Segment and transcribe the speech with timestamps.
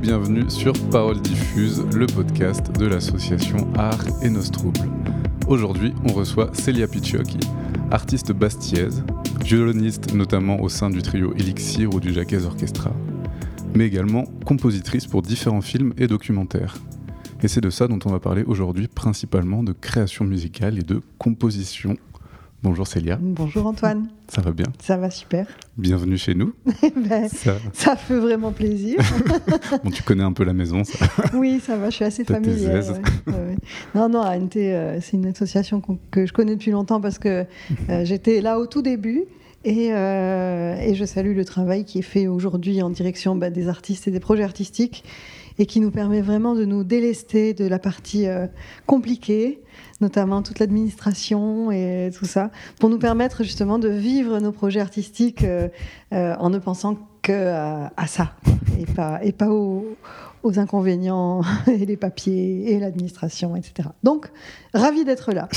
[0.00, 4.88] bienvenue sur Parole Diffuse, le podcast de l'association Art et Nos Troubles.
[5.46, 7.38] Aujourd'hui, on reçoit Celia Picciocchi,
[7.90, 9.04] artiste bastiaise,
[9.44, 12.92] violoniste notamment au sein du trio Elixir ou du Jacques Orchestra,
[13.74, 16.76] mais également compositrice pour différents films et documentaires.
[17.42, 21.02] Et c'est de ça dont on va parler aujourd'hui, principalement de création musicale et de
[21.18, 21.98] composition.
[22.62, 23.18] Bonjour Célia.
[23.18, 24.08] Bonjour Antoine.
[24.28, 25.46] Ça va bien Ça va super.
[25.78, 26.52] Bienvenue chez nous.
[26.94, 27.26] ben,
[27.72, 27.96] ça...
[27.96, 28.98] fait vraiment plaisir.
[29.82, 32.84] bon, tu connais un peu la maison, ça Oui, ça va, je suis assez familière.
[33.94, 35.80] Non, non, ANT, euh, c'est une association
[36.10, 37.46] que je connais depuis longtemps parce que
[37.88, 39.24] euh, j'étais là au tout début.
[39.64, 43.68] Et, euh, et, je salue le travail qui est fait aujourd'hui en direction bah, des
[43.68, 45.02] artistes et des projets artistiques
[45.58, 48.26] et qui nous permet vraiment de nous délester de la partie
[48.86, 49.60] compliquée
[50.00, 55.44] notamment toute l'administration et tout ça, pour nous permettre justement de vivre nos projets artistiques
[55.44, 55.68] euh,
[56.12, 57.52] euh, en ne pensant que
[57.96, 58.32] à, ça
[58.78, 59.96] et pas, et pas aux,
[60.56, 63.90] inconvénients et les papiers et l'administration, etc.
[64.02, 64.30] Donc,
[64.72, 65.48] ravi d'être là.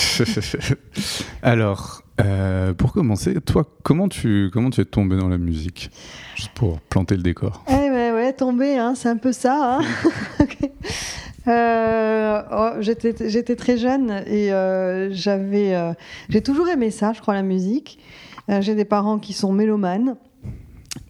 [1.41, 5.89] Alors, euh, pour commencer, toi, comment tu, comment tu es tombé dans la musique?
[6.35, 7.63] Juste pour planter le décor.
[7.69, 9.79] Eh ouais, ouais, tombé, hein, c'est un peu ça.
[9.79, 10.45] Hein
[11.47, 15.93] Euh, oh, j'étais très jeune et euh, j'avais, euh,
[16.29, 17.99] j'ai toujours aimé ça, je crois, la musique.
[18.47, 20.15] j'ai des parents qui sont mélomanes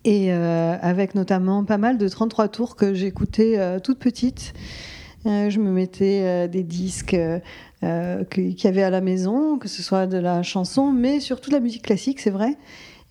[0.06, 4.54] et avec notamment pas mal de 33 tours que j'écoutais toute petite.
[5.26, 7.18] je me mettais des disques
[7.82, 11.56] qu'il y avait à la maison, que ce soit de la chanson, mais surtout de
[11.56, 12.58] la musique classique, c'est vrai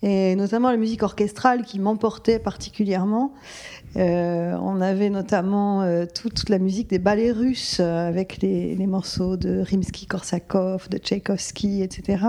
[0.03, 3.33] et notamment la musique orchestrale qui m'emportait particulièrement.
[3.97, 9.37] Euh, on avait notamment euh, toute, la musique des ballets russes euh, avec les, morceaux
[9.37, 12.25] de Rimsky-Korsakov, de Tchaïkovski, etc.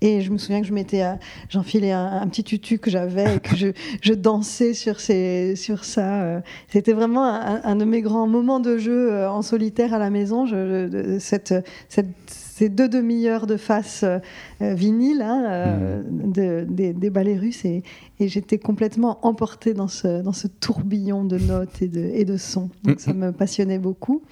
[0.00, 1.04] Et je me souviens que je m'étais,
[1.48, 6.42] j'enfilais un, un, petit tutu que j'avais et que je, dansais sur, ces, sur ça.
[6.68, 10.46] C'était vraiment un, de mes grands moments de jeu en solitaire à la maison.
[10.46, 11.54] Je, cette,
[11.88, 12.08] cette
[12.54, 14.18] ces deux demi-heures de face euh,
[14.60, 16.92] vinyle hein, euh, mmh.
[16.92, 17.82] des, ballets russes et,
[18.20, 22.68] j'étais complètement emportée dans ce, dans ce tourbillon de notes et de, et de sons.
[22.84, 24.22] Donc ça me passionnait beaucoup.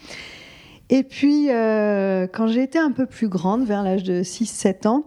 [0.91, 5.04] Et puis, euh, quand j'ai été un peu plus grande, vers l'âge de 6-7 ans,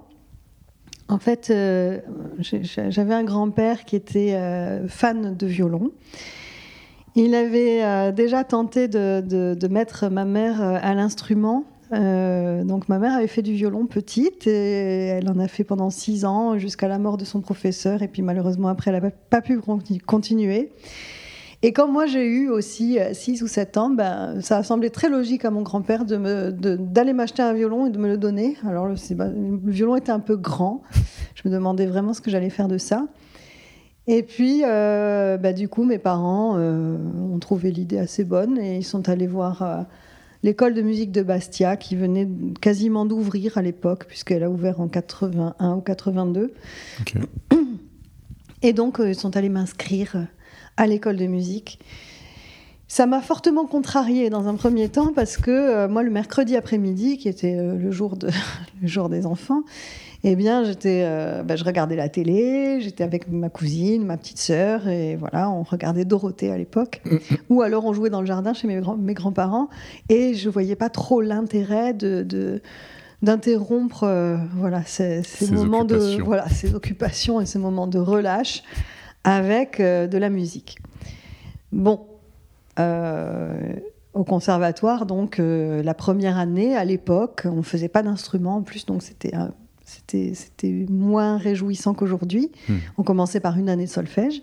[1.07, 1.53] en fait,
[2.39, 4.35] j'avais un grand-père qui était
[4.87, 5.91] fan de violon.
[7.15, 13.13] Il avait déjà tenté de, de, mettre ma mère à l'instrument euh, donc ma mère
[13.13, 16.97] avait fait du violon petite et elle en a fait pendant six ans jusqu'à la
[16.97, 19.59] mort de son professeur et puis malheureusement après elle n'a pas pu
[20.05, 20.71] continuer.
[21.65, 25.09] Et quand moi j'ai eu aussi 6 ou 7 ans, ben, ça a semblé très
[25.09, 28.57] logique à mon grand-père d'aller de m'acheter un violon et de me le donner.
[28.67, 28.95] Alors le,
[29.65, 30.81] violon était un peu grand,
[31.35, 33.05] je me demandais vraiment ce que j'allais faire de ça.
[34.07, 36.97] Et puis, euh, ben, du coup, mes parents euh,
[37.33, 39.85] ont trouvé l'idée assez bonne et ils sont allés voir
[40.43, 42.27] l'école de musique de Bastia, qui venait
[42.61, 46.53] quasiment d'ouvrir à l'époque, puisqu'elle a ouvert en 81 ou 82.
[48.61, 50.27] Et donc, euh, ils sont allés m'inscrire
[50.77, 51.79] à l'école de musique.
[52.87, 57.17] Ça m'a fortement contrariée dans un premier temps parce que euh, moi, le mercredi après-midi,
[57.17, 58.29] qui était euh, le jour, de,
[58.81, 59.63] le jour des enfants,
[60.25, 64.37] eh bien, j'étais, euh, bah, je regardais la télé, j'étais avec ma cousine, ma petite
[64.37, 67.01] sœur, et voilà, on regardait Dorothée à l'époque,
[67.49, 69.69] ou alors on jouait dans le jardin chez mes, grands, mes grands-parents,
[70.07, 72.61] et je voyais pas trop l'intérêt de,
[73.21, 78.63] d'interrompre euh, voilà ces, moments de voilà ces occupations et ces moments de relâche
[79.25, 80.77] avec euh, de la musique.
[81.73, 81.99] Bon.
[82.77, 88.85] au conservatoire, donc la première année, à l'époque, on ne faisait pas d'instrument en plus,
[88.85, 89.33] donc c'était
[90.07, 92.51] c'était moins réjouissant qu'aujourd'hui.
[92.69, 92.77] Hmm.
[92.97, 94.41] On commençait par une année de solfège.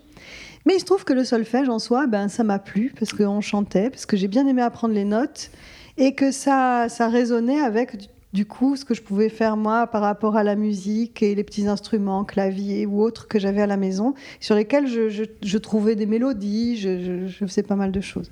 [0.65, 3.41] Mais il se trouve que le solfège en soi, ben, ça m'a plu parce qu'on
[3.41, 5.49] chantait, parce que j'ai bien aimé apprendre les notes
[5.97, 10.01] et que ça, ça résonnait avec du coup ce que je pouvais faire moi par
[10.01, 13.77] rapport à la musique et les petits instruments, clavier ou autres que j'avais à la
[13.77, 18.31] maison, sur lesquels je, trouvais des mélodies, je, faisais pas mal de choses.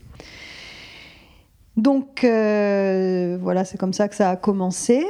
[1.77, 5.05] Donc euh, voilà, c'est comme ça que ça a commencé.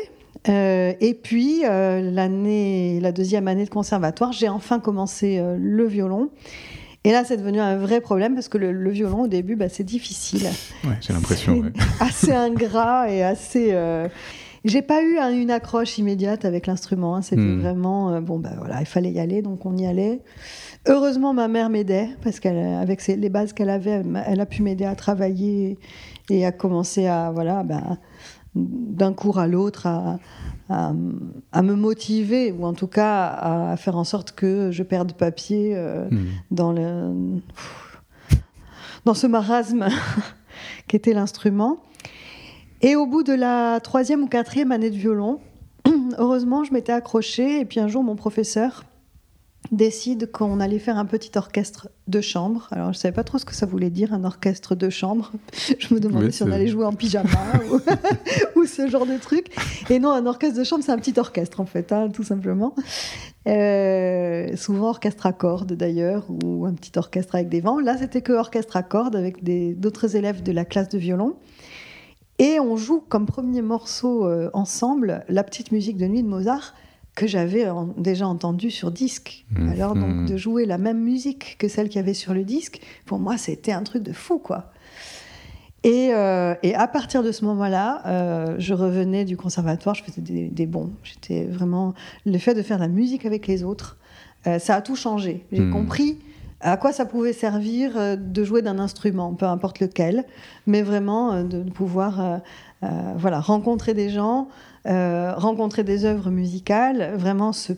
[0.49, 5.85] Euh, et puis, euh, l'année, la deuxième année de conservatoire, j'ai enfin commencé euh, le
[5.85, 6.29] violon.
[7.03, 9.83] Et là, c'est devenu un vrai problème parce que le, violon, au début, bah, c'est
[9.83, 10.49] difficile.
[10.83, 11.63] Ouais, j'ai l'impression.
[11.99, 13.73] Assez ingrat et assez.
[14.65, 17.15] J'ai pas eu une accroche immédiate avec l'instrument.
[17.15, 17.21] Hein.
[17.21, 17.61] C'était hmm.
[17.61, 20.19] vraiment bon, bah voilà, il fallait y aller, donc on y allait.
[20.87, 24.95] Heureusement, ma mère m'aidait parce qu'avec les bases qu'elle avait, elle, a pu m'aider à
[24.95, 25.77] travailler
[26.29, 27.97] et à commencer à voilà, bah,
[28.55, 30.19] d'un cours à l'autre à,
[30.69, 30.91] à,
[31.61, 36.07] me motiver, ou en tout cas à, faire en sorte que je perde papier euh,
[36.09, 36.27] hmm.
[36.51, 37.41] dans le
[39.05, 39.87] dans ce marasme
[40.87, 41.77] qu'était l'instrument.
[42.81, 45.39] Et au bout de la troisième ou quatrième année de violon,
[46.17, 47.59] heureusement, je m'étais accrochée.
[47.59, 48.83] Et puis un jour, mon professeur
[49.71, 52.67] décide qu'on allait faire un petit orchestre de chambre.
[52.71, 55.31] Alors, je ne savais pas trop ce que ça voulait dire, un orchestre de chambre.
[55.79, 57.29] Je me demandais si on allait jouer en pyjama
[58.55, 59.47] ou, ce genre de truc.
[59.89, 62.73] Et non, un orchestre de chambre, c'est un petit orchestre, en fait, hein, tout simplement.
[63.47, 67.79] Euh, souvent orchestre à cordes, d'ailleurs, ou un petit orchestre avec des vents.
[67.79, 69.43] Là, c'était que orchestre à cordes avec
[69.79, 71.35] d'autres élèves de la classe de violon.
[72.39, 76.73] Et on joue comme premier morceau euh, ensemble la petite musique de nuit de Mozart
[77.19, 77.65] que j'avais
[77.97, 79.45] déjà entendu sur disque.
[79.51, 79.69] Mmh.
[79.69, 82.79] Alors donc de jouer la même musique que celle qu'il y avait sur le disque,
[83.05, 84.71] pour moi c'était un truc de fou quoi.
[85.83, 90.21] Et, euh, et à partir de ce moment-là, euh, je revenais du conservatoire, je faisais
[90.21, 90.91] des, bons.
[91.03, 91.93] J'étais vraiment
[92.25, 93.97] le fait de faire de la musique avec les autres,
[94.47, 95.45] euh, ça a tout changé.
[95.51, 95.71] J'ai mmh.
[95.71, 96.19] compris
[96.61, 100.25] à quoi ça pouvait servir de jouer d'un instrument, peu importe lequel,
[100.67, 102.41] mais vraiment de pouvoir
[102.81, 104.47] voilà rencontrer des gens,
[104.87, 107.73] euh, rencontrer des œuvres musicales, vraiment se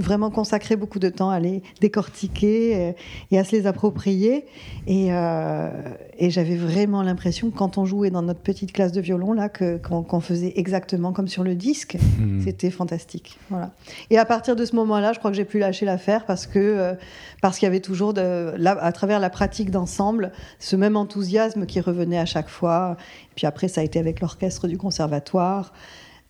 [0.00, 2.92] vraiment consacrer beaucoup de temps à les décortiquer euh,
[3.30, 4.46] et à se les approprier.
[4.88, 5.70] Euh,
[6.18, 10.20] et, j'avais vraiment l'impression, quand on jouait dans notre petite classe de violon, là, qu'on
[10.20, 11.96] faisait exactement comme sur le disque.
[11.96, 12.40] Mmh.
[12.44, 13.38] C'était fantastique.
[13.50, 13.72] Voilà.
[14.10, 16.96] Et à partir de ce moment-là, je crois que j'ai pu lâcher l'affaire parce que
[17.40, 21.80] parce qu'il y avait toujours, de, à travers la pratique d'ensemble, ce même enthousiasme qui
[21.80, 22.96] revenait à chaque fois.
[23.24, 25.72] Et puis après, ça a été avec l'orchestre du conservatoire.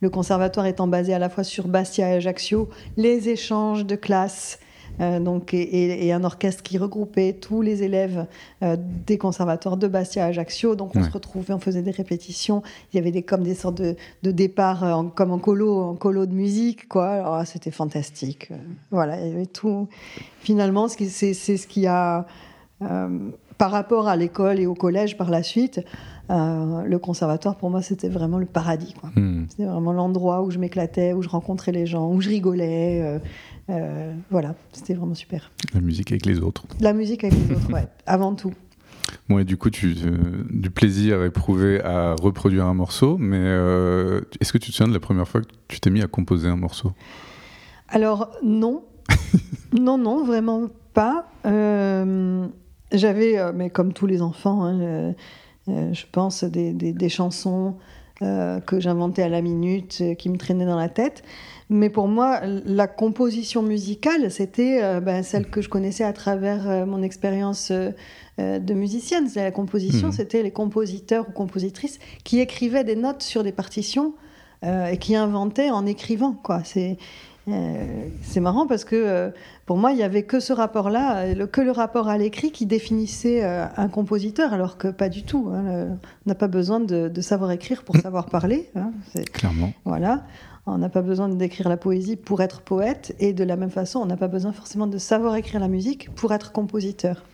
[0.00, 4.58] Le conservatoire étant basé à la fois sur Bastia et Ajaccio, les échanges de classes.
[5.00, 8.26] Euh, donc, et, un orchestre qui regroupait tous les élèves
[8.62, 10.74] euh, des conservatoires de Bastia à Ajaccio.
[10.74, 12.62] Donc on se retrouvait, on faisait des répétitions.
[12.92, 15.94] Il y avait des, comme des sortes de, de départs, euh, comme en colo, en
[15.94, 16.88] colo de musique.
[16.88, 17.10] quoi.
[17.10, 18.50] Alors c'était fantastique.
[18.90, 19.88] voilà, il y avait tout.
[20.40, 22.26] Finalement, c'est ce qui a,
[23.58, 25.80] par rapport à l'école et au collège par la suite,
[26.30, 28.94] euh, le conservatoire, pour moi, c'était vraiment le paradis.
[29.16, 29.44] Hmm.
[29.48, 33.00] C'était vraiment l'endroit où je m'éclatais, où je rencontrais les gens, où je rigolais.
[33.02, 33.18] Euh,
[33.70, 35.50] euh, voilà, c'était vraiment super.
[35.74, 36.64] La musique avec les autres.
[36.80, 38.52] La musique avec les autres, ouais, avant tout.
[39.30, 39.94] Bon, et du coup, tu,
[40.50, 43.38] du plaisir éprouvé à reproduire un morceau, mais
[44.40, 46.48] est-ce que tu te souviens de la première fois que tu t'es mis à composer
[46.48, 46.92] un morceau?
[47.88, 48.84] Alors, non.
[49.72, 51.26] non, non, vraiment pas.
[52.92, 55.14] J'avais, mais comme tous les enfants, hein,
[55.92, 57.76] je pense des, des, chansons
[58.22, 61.22] euh, que j'inventais à la minute, euh, qui me traînaient dans la tête.
[61.70, 67.02] Mais pour moi, la composition musicale, c'était ben, celle que je connaissais à travers mon
[67.02, 69.28] expérience de musicienne.
[69.36, 70.12] La composition, mmh.
[70.12, 74.14] c'était les compositeurs ou compositrices qui écrivaient des notes sur des partitions
[74.64, 76.32] et qui inventaient en écrivant.
[76.42, 76.62] Quoi.
[77.48, 79.32] C'est, c'est marrant parce que
[79.68, 83.44] pour moi, il n'y avait que ce rapport-là, que le rapport à l'écrit qui définissait
[83.44, 85.50] euh, un compositeur, alors que pas du tout.
[85.52, 85.88] Hein,
[86.24, 88.70] on n'a pas besoin de, savoir écrire pour savoir parler.
[88.76, 88.92] Hein,
[89.34, 89.74] Clairement.
[89.84, 90.24] Voilà.
[90.64, 93.98] On n'a pas besoin d'écrire la poésie pour être poète, et de la même façon,
[94.00, 97.24] on n'a pas besoin forcément de savoir écrire la musique pour être compositeur.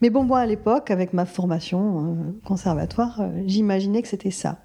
[0.00, 2.14] Mais bon, moi, à l'époque, avec ma formation euh,
[2.44, 4.58] conservatoire, euh, j'imaginais que c'était ça.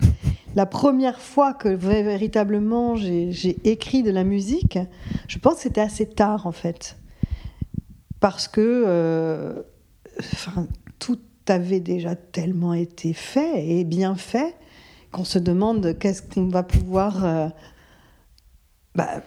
[0.56, 4.80] La première fois que véritablement j'ai écrit de la musique,
[5.28, 6.98] je pense que c'était assez tard, en fait
[8.25, 9.62] parce que euh,
[10.98, 14.56] tout avait déjà tellement été fait et bien fait
[15.12, 17.50] qu'on se demande qu'est-ce qu'on va pouvoir euh,
[18.96, 19.22] bah,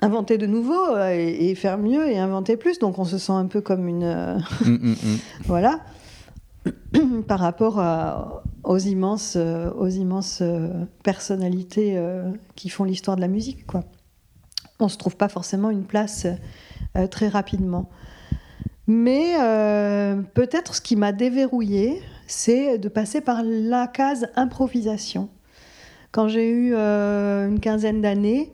[0.00, 2.78] inventer de nouveau euh, et, faire mieux et inventer plus.
[2.78, 4.38] Donc on se sent un peu comme une...
[4.64, 5.18] Mm, mm, mm.
[5.46, 5.80] voilà.
[7.26, 7.80] Par rapport
[8.66, 10.42] aux immenses, aux immenses
[11.02, 11.98] personnalités
[12.54, 13.66] qui font l'histoire de la musique.
[13.66, 13.84] Quoi.
[14.80, 16.26] On ne se trouve pas forcément une place
[17.10, 17.88] très rapidement.
[18.86, 25.28] Mais euh, peut-être ce qui m'a déverrouillé, c'est de passer par la case improvisation.
[26.12, 28.52] Quand j'ai eu euh, une quinzaine d'années,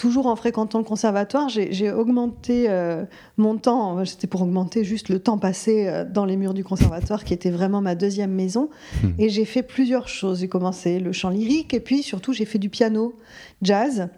[0.00, 3.04] toujours en fréquentant le conservatoire, j'ai augmenté euh,
[3.36, 4.02] mon temps.
[4.06, 7.82] C'était pour augmenter juste le temps passé dans les murs du conservatoire, qui était vraiment
[7.82, 8.70] ma deuxième maison.
[9.02, 9.10] Hmm.
[9.18, 10.40] Et j'ai fait plusieurs choses.
[10.40, 13.14] J'ai commencé le chant lyrique, et puis surtout j'ai fait du piano
[13.60, 14.08] jazz.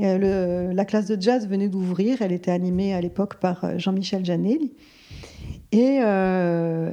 [0.00, 2.20] la classe de jazz venait d'ouvrir.
[2.20, 4.72] Elle était animée à l'époque par Jean-Michel Janelli.
[5.72, 6.90] Et, euh,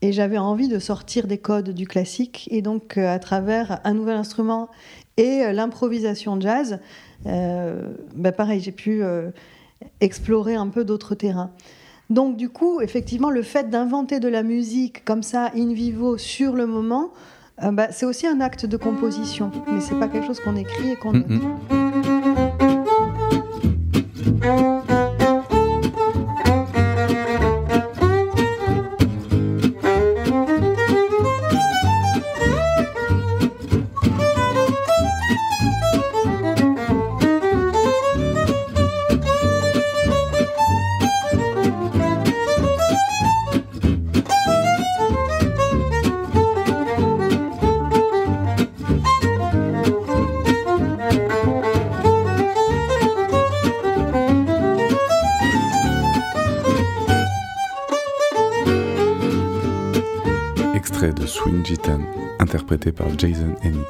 [0.00, 2.48] et j'avais envie de sortir des codes du classique.
[2.50, 4.68] Et donc, euh, à travers un nouvel instrument
[5.16, 6.80] et euh, l'improvisation jazz,
[7.24, 9.02] bah pareil, j'ai pu
[10.00, 11.50] explorer un peu d'autres terrains.
[12.10, 16.54] Donc, du coup, effectivement, le fait d'inventer de la musique comme ça, in vivo, sur
[16.54, 17.10] le moment,
[17.60, 19.50] bah, c'est aussi un acte de composition.
[19.72, 21.12] Mais c'est pas quelque chose qu'on écrit et qu'on.
[21.12, 21.52] Mm
[62.72, 63.86] interprété par Jason Hennick.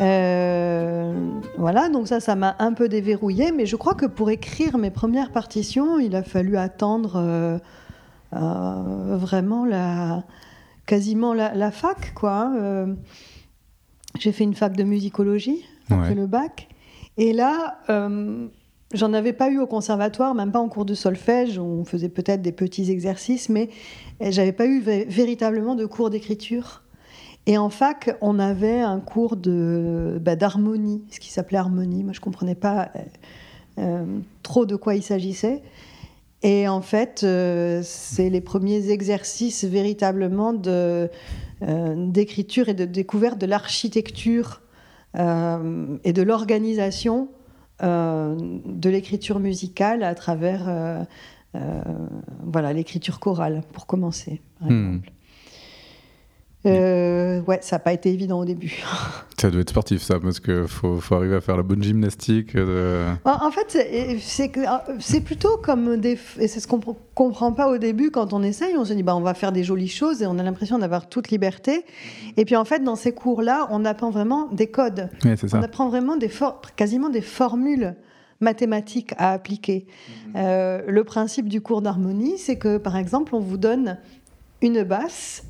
[0.00, 4.78] Euh, voilà, donc ça, ça m'a un peu déverrouillé, mais je crois que pour écrire
[4.78, 7.58] mes premières partitions, il a fallu attendre euh,
[8.34, 10.24] euh, vraiment la,
[10.86, 12.52] quasiment la, fac, quoi.
[14.18, 16.68] J'ai fait une fac de musicologie après le bac,
[17.16, 17.78] et là,
[18.92, 21.58] j'en avais pas eu au conservatoire, même pas en cours de solfège.
[21.58, 23.70] On faisait peut-être des petits exercices, mais
[24.20, 26.82] j'avais pas eu véritablement de cours d'écriture.
[27.46, 32.02] Et en fac, on avait un cours de bah, d'harmonie, ce qui s'appelait harmonie.
[32.02, 33.00] Moi, je comprenais pas euh,
[33.78, 35.62] euh, trop de quoi il s'agissait.
[36.42, 41.08] Et en fait, euh, c'est les premiers exercices véritablement de
[41.62, 44.60] d'écriture et de découverte de l'architecture
[45.14, 47.28] et de l'organisation
[47.80, 51.06] de l'écriture musicale à travers
[52.44, 54.86] voilà l'écriture chorale, pour commencer, par hmm.
[54.88, 55.12] exemple.
[56.66, 58.82] Euh, ouais, ça n'a pas été évident au début.
[59.40, 62.56] ça doit être sportif, ça, parce qu'il faut, faut, arriver à faire la bonne gymnastique.
[62.56, 63.78] Euh, en, fait,
[64.20, 66.18] c'est plutôt comme des.
[66.38, 66.82] Et c'est ce qu'on ne
[67.14, 68.76] comprend pas au début quand on essaye.
[68.76, 71.08] On se dit, bah, on va faire des jolies choses et on a l'impression d'avoir
[71.08, 71.84] toute liberté.
[72.36, 75.08] Et puis, en fait, dans ces cours-là, on apprend vraiment des codes.
[75.24, 76.30] On apprend vraiment des
[76.76, 77.94] quasiment des formules
[78.40, 79.86] mathématiques à appliquer.
[79.86, 80.32] Mhm.
[80.36, 83.98] Euh, le principe du cours d'harmonie, c'est que, par exemple, on vous donne
[84.62, 85.44] une basse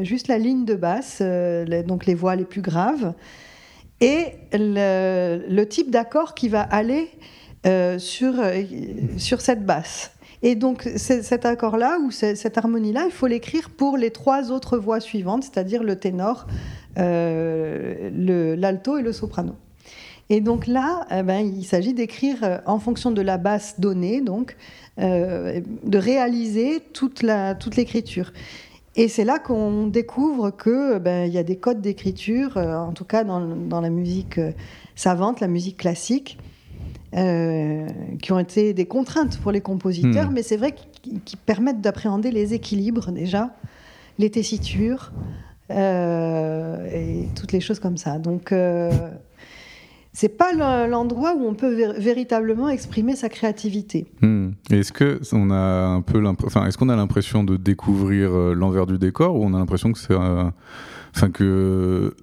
[0.00, 3.14] juste la ligne de basse, euh, donc les voix les plus graves,
[4.00, 7.08] et le, type d'accord qui va aller
[7.66, 8.62] euh, sur, euh,
[9.18, 10.12] sur cette basse.
[10.44, 14.98] Et donc cet accord-là ou cette harmonie-là, il faut l'écrire pour les trois autres voix
[14.98, 16.48] suivantes, c'est-à-dire le ténor,
[16.96, 19.54] l'alto et le soprano.
[20.30, 24.56] Et donc là, eh ben, il s'agit d'écrire en fonction de la basse donnée, donc
[24.98, 28.32] de réaliser toute l'écriture.
[28.32, 28.42] Toute
[28.94, 32.92] et c'est là qu'on découvre que ben, il y a des codes d'écriture, euh, en
[32.92, 34.52] tout cas dans, dans, la musique euh,
[34.96, 36.38] savante, la musique classique,
[37.14, 37.86] euh,
[38.20, 40.34] qui ont été des contraintes pour les compositeurs, hmm.
[40.34, 43.54] mais c'est vrai qu'ils permettent d'appréhender les équilibres déjà,
[44.18, 45.12] les tessitures
[45.70, 48.18] et toutes les choses comme ça.
[48.18, 48.52] Donc
[50.12, 50.52] c'est pas
[50.86, 54.06] l'endroit où on peut véritablement exprimer sa créativité.
[54.20, 54.50] Hmm.
[54.70, 58.86] Est-ce que on a un peu enfin, est-ce qu'on a l'impression de découvrir euh, l'envers
[58.86, 62.14] du décor ou on a l'impression que c'est, enfin que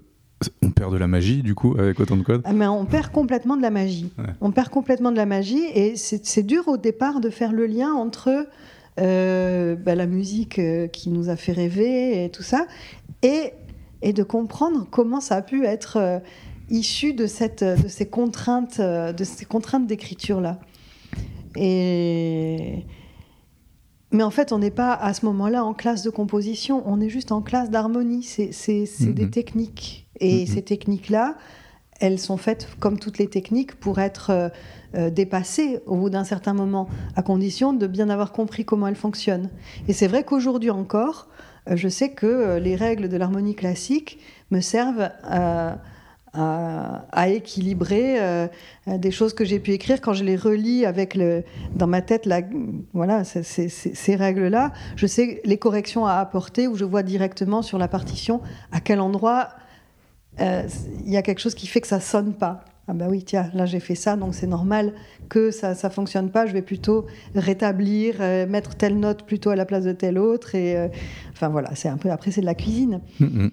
[0.61, 3.11] on perd de la magie du coup avec autant de codes ah, Mais on perd
[3.11, 4.11] complètement de la magie.
[4.39, 7.91] On perd complètement de la magie et c'est dur au départ de faire le lien
[7.93, 8.47] entre
[8.99, 12.67] euh, bah, la musique euh, qui nous a fait rêver et tout ça
[13.23, 13.53] et,
[14.01, 16.21] et de comprendre comment ça a pu être
[16.69, 20.59] issu de, cette, de ces contraintes, de ces contraintes d'écriture là.
[21.55, 22.85] Et
[24.11, 27.09] mais en fait, on n'est pas à ce moment-là en classe de composition, on est
[27.09, 28.23] juste en classe d'harmonie.
[28.23, 29.29] C'est des mhm.
[29.29, 30.07] techniques.
[30.19, 30.47] Et mhm.
[30.47, 31.35] ces techniques-là,
[31.99, 34.49] elles sont faites comme toutes les techniques pour être euh,
[34.95, 38.95] euh, dépassées au bout d'un certain moment, à condition de bien avoir compris comment elles
[38.95, 39.49] fonctionnent.
[39.87, 41.27] Et c'est vrai qu'aujourd'hui encore,
[41.69, 44.17] euh, je sais que les règles de l'harmonie classique
[44.49, 45.77] me servent à
[46.33, 48.47] à, équilibrer euh,
[48.87, 51.43] des choses que j'ai pu écrire quand je les relis avec le,
[51.75, 52.41] dans ma tête la,
[52.93, 54.71] voilà, ces règles-là.
[54.95, 58.99] Je sais les corrections à apporter où je vois directement sur la partition à quel
[58.99, 59.49] endroit
[60.39, 60.63] euh,
[61.05, 62.63] il y a quelque chose qui fait que ça sonne pas.
[62.87, 64.93] Ah bah oui, tiens, là j'ai fait ça, donc c'est normal
[65.27, 66.47] que ça ça fonctionne pas.
[66.47, 67.05] Je vais plutôt
[67.35, 70.55] rétablir, euh, mettre telle note plutôt à la place de telle autre.
[70.55, 70.89] Et
[71.31, 73.01] enfin voilà, c'est un peu après c'est de la cuisine.
[73.19, 73.51] Mm-hmm.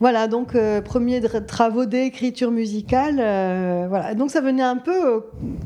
[0.00, 3.18] Voilà, donc euh, premier travaux d'écriture musicale.
[3.20, 5.20] Euh, voilà, donc ça venait un peu euh,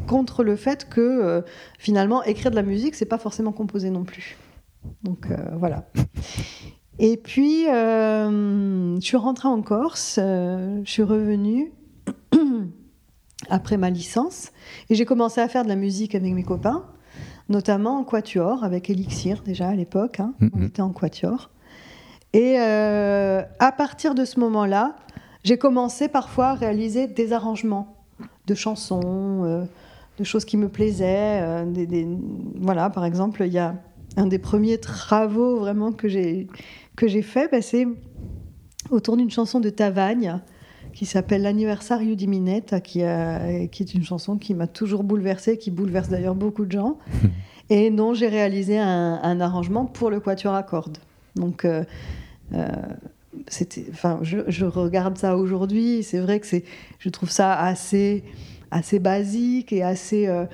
[0.06, 1.42] contre le fait que
[1.78, 4.36] finalement écrire de la musique, c'est pas forcément composer non plus.
[5.02, 5.88] Donc voilà.
[6.98, 11.72] Et puis je suis rentrée en Corse, je suis revenue
[13.50, 14.50] après ma licence
[14.90, 16.86] et j'ai commencé à faire de la musique avec mes copains,
[17.48, 20.20] notamment en quatuor avec Elixir déjà à l'époque.
[20.20, 20.34] Hein.
[20.54, 21.50] On était en quatuor.
[22.32, 24.96] Et euh, à partir de ce moment-là,
[25.44, 27.96] j'ai commencé parfois à réaliser des arrangements
[28.46, 29.64] de chansons, euh,
[30.18, 31.40] de choses qui me plaisaient.
[31.42, 32.16] Euh,
[32.60, 33.74] voilà, par exemple, il y a
[34.16, 36.48] un des premiers travaux vraiment que j'ai
[36.96, 37.86] que j'ai fait, bah, c'est
[38.90, 40.40] autour d'une chanson de Tavagne
[40.92, 43.02] qui s'appelle L'anniversaire di Minette, qui,
[43.70, 46.98] qui est une chanson qui m'a toujours bouleversée, qui bouleverse d'ailleurs beaucoup de gens,
[47.70, 50.98] et dont j'ai réalisé un, un, arrangement pour le quatuor à cordes.
[51.38, 51.84] Donc, euh,
[53.46, 56.02] c'était, enfin, je, regarde ça aujourd'hui.
[56.02, 56.64] C'est vrai que c'est,
[56.98, 58.24] je trouve ça assez,
[58.70, 60.44] assez basique et assez euh,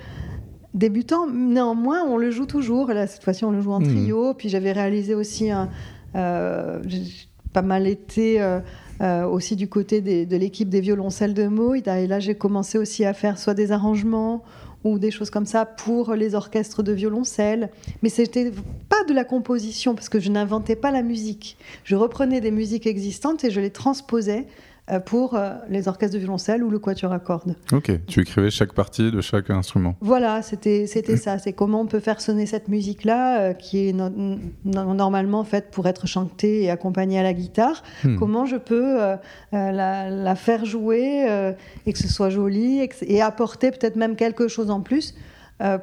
[0.75, 1.29] débutant.
[1.31, 2.89] Néanmoins, on le joue toujours.
[2.89, 3.89] Là, cette fois-ci, on le joue en mmh.
[3.89, 4.35] trio.
[4.35, 5.69] Puis j'avais réalisé aussi un,
[6.15, 7.03] j'ai
[7.53, 8.41] pas mal été
[9.01, 12.01] aussi du côté de l'équipe des violoncelles de Moïda.
[12.01, 14.43] Et là, j'ai commencé aussi à faire soit des arrangements
[14.85, 17.71] ou des choses comme ça pour les orchestres de violoncelle.
[18.03, 18.53] Mais c'était
[18.89, 21.57] pas de la composition parce que je n'inventais pas la musique.
[21.85, 24.47] Je reprenais des musiques existantes et je les transposais
[25.07, 27.57] pour euh, les orchestres de violoncelle ou le quatuor à cordes.
[27.73, 29.97] Ok, tu écrivais chaque partie de chaque instrument.
[30.03, 31.39] Voilà, c'était c'était ça.
[31.39, 33.95] C'est comment on peut faire sonner cette musique-là, euh, qui est
[34.65, 37.83] normalement faite pour être chantée et accompagnée à la guitare.
[38.05, 38.19] Hmm.
[38.19, 38.99] Comment je peux
[39.53, 41.55] la, faire jouer
[41.87, 45.15] et que ce soit joli et, apporter peut-être même quelque chose en plus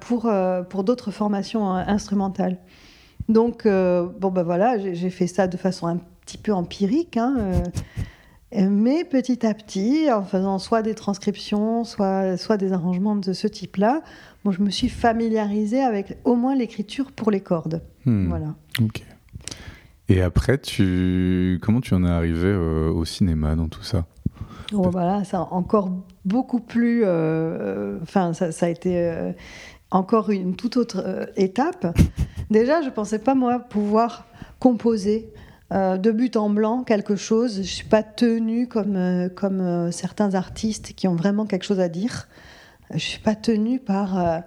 [0.02, 0.32] pour,
[0.70, 2.58] pour d'autres formations instrumentales.
[3.30, 7.18] Donc, bon, ben voilà, j'ai fait ça de façon un petit peu empirique.
[7.18, 7.64] Hein,
[8.54, 13.48] mais petit à petit, en faisant soit des transcriptions, soit, soit des arrangements de ce
[13.48, 14.02] type-là,
[14.44, 17.82] moi, je me suis familiarisée avec au moins l'écriture pour les cordes.
[18.06, 18.28] Hmm.
[18.28, 18.56] Voilà.
[18.82, 19.04] Ok.
[20.10, 21.60] Et après, tu...
[21.62, 24.06] comment tu en es arrivé euh, au cinéma dans tout ça?
[24.74, 25.92] Oh, Voilà, ça encore
[26.26, 27.04] beaucoup plus.
[27.04, 29.34] Euh, euh, enfin, ça, ça, a été
[29.92, 31.98] encore une toute autre étape.
[32.50, 34.26] Déjà, je ne pensais pas, moi, pouvoir
[34.60, 35.32] composer
[35.72, 37.56] euh, de but en blanc quelque chose.
[37.56, 41.64] Je ne suis pas tenue comme, euh, comme euh, certains artistes qui ont vraiment quelque
[41.64, 42.28] chose à dire.
[42.90, 44.44] Je ne suis pas tenue par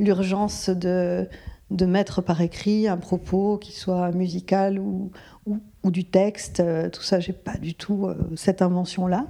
[0.00, 1.28] l'urgence de,
[1.70, 5.12] de mettre par écrit un propos qui soit musical ou,
[5.46, 6.60] ou, du texte.
[6.90, 9.26] Tout ça, j'ai pas du tout cette invention-là.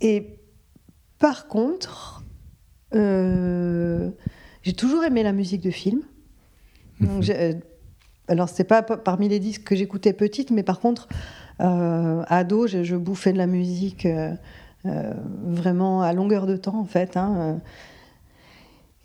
[0.00, 0.38] et
[1.18, 2.24] par contre,
[2.94, 6.00] j'ai toujours aimé la musique de film.
[7.02, 7.54] Donc, euh,
[8.28, 11.08] alors, c'est pas parmi les disques que j'écoutais petite, mais par contre,
[11.60, 14.34] euh, ado, je, bouffais de la musique euh,
[14.84, 17.16] vraiment à longueur de temps, en fait.
[17.16, 17.60] Hein,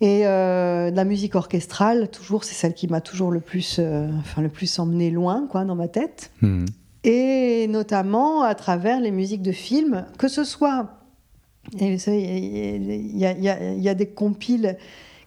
[0.00, 3.80] et de la musique orchestrale, toujours, c'est celle qui m'a toujours le plus,
[4.20, 6.30] enfin, le plus emmené loin, quoi, dans ma tête.
[6.40, 6.66] Hmm.
[7.04, 10.94] Et notamment à travers les musiques de films, que ce soit.
[11.72, 14.78] Il y, y, a des compiles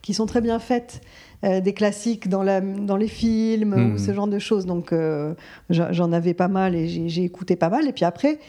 [0.01, 3.97] qui sont très bien faites euh, des classiques dans, la, dans les films ou hmm.
[3.97, 4.65] ce genre de choses.
[4.65, 5.33] Donc euh,
[5.69, 7.87] j'en avais pas mal et j'ai écouté pas mal.
[7.87, 8.39] Et puis après,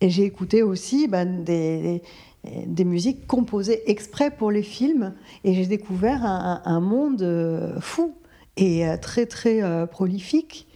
[0.00, 2.02] et j'ai écouté aussi ben, des,
[2.66, 5.14] des, musiques composées exprès pour les films.
[5.44, 8.14] Et j'ai découvert un, monde euh, fou
[8.56, 10.66] et très très prolifique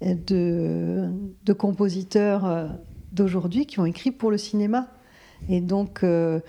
[0.00, 1.10] de,
[1.44, 2.70] de compositeurs
[3.12, 4.88] d'aujourd'hui qui ont écrit pour le cinéma.
[5.48, 6.40] Et donc, euh,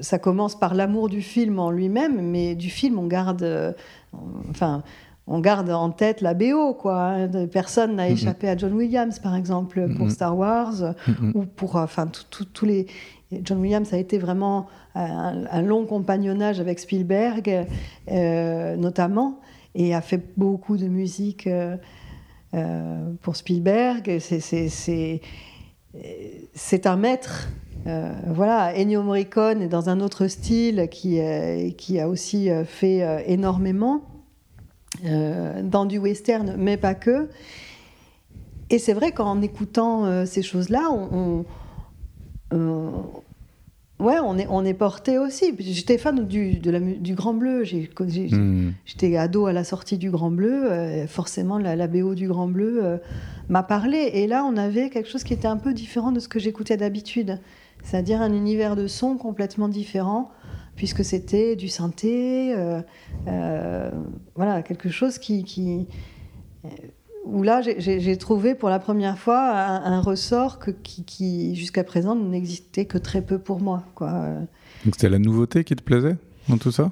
[0.00, 3.72] ça commence par l'amour du film en lui-même, mais du film, on garde, euh,
[4.50, 4.82] enfin,
[5.26, 7.02] on garde en tête la BO, quoi.
[7.02, 7.46] Hein.
[7.46, 10.94] Personne n'a échappé à John Williams, par exemple, pour Star Wars,
[11.34, 12.86] ou pour, enfin, tous les.
[13.42, 17.66] John Williams a été vraiment un, long compagnonnage avec Spielberg,
[18.10, 19.40] euh, notamment,
[19.74, 21.48] et a fait beaucoup de musique
[23.22, 24.18] pour Spielberg.
[26.54, 27.48] C'est un maître
[27.86, 32.64] euh, voilà, Ennio Morricone est dans un autre style qui, euh, qui a aussi euh,
[32.64, 34.02] fait énormément
[35.02, 37.30] dans du western, mais pas que.
[38.68, 41.44] Et c'est vrai qu'en écoutant ces choses-là, on,
[43.98, 45.54] ouais, on est, on est porté aussi.
[45.58, 47.64] J'étais fan du, de la, du Grand Bleu.
[47.64, 48.72] Hmm.
[48.84, 51.06] J'étais ado à la sortie du Grand Bleu.
[51.08, 53.00] forcément, la, la, BO du Grand Bleu
[53.48, 54.10] m'a parlé.
[54.12, 56.76] Et là, on avait quelque chose qui était un peu différent de ce que j'écoutais
[56.76, 57.38] d'habitude
[57.82, 60.30] c'est-à-dire un univers de son complètement différent,
[60.76, 62.80] puisque c'était du synthé, euh,
[63.28, 63.90] euh,
[64.34, 65.86] voilà, quelque chose qui, qui
[66.64, 66.68] euh,
[67.24, 72.16] où là j'ai trouvé pour la première fois un, ressort que, qui, qui jusqu'à présent
[72.16, 73.84] n'existait que très peu pour moi.
[73.94, 74.10] Quoi.
[74.84, 76.16] Donc c'était la nouveauté qui te plaisait
[76.48, 76.90] dans tout ça?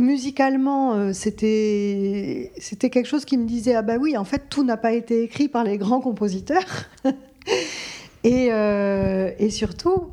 [0.00, 2.50] Musicalement, euh, c'était
[2.90, 5.48] quelque chose qui me disait ah bah oui, en fait tout n'a pas été écrit
[5.48, 6.88] par les grands compositeurs.
[8.24, 10.10] et, euh, et, surtout,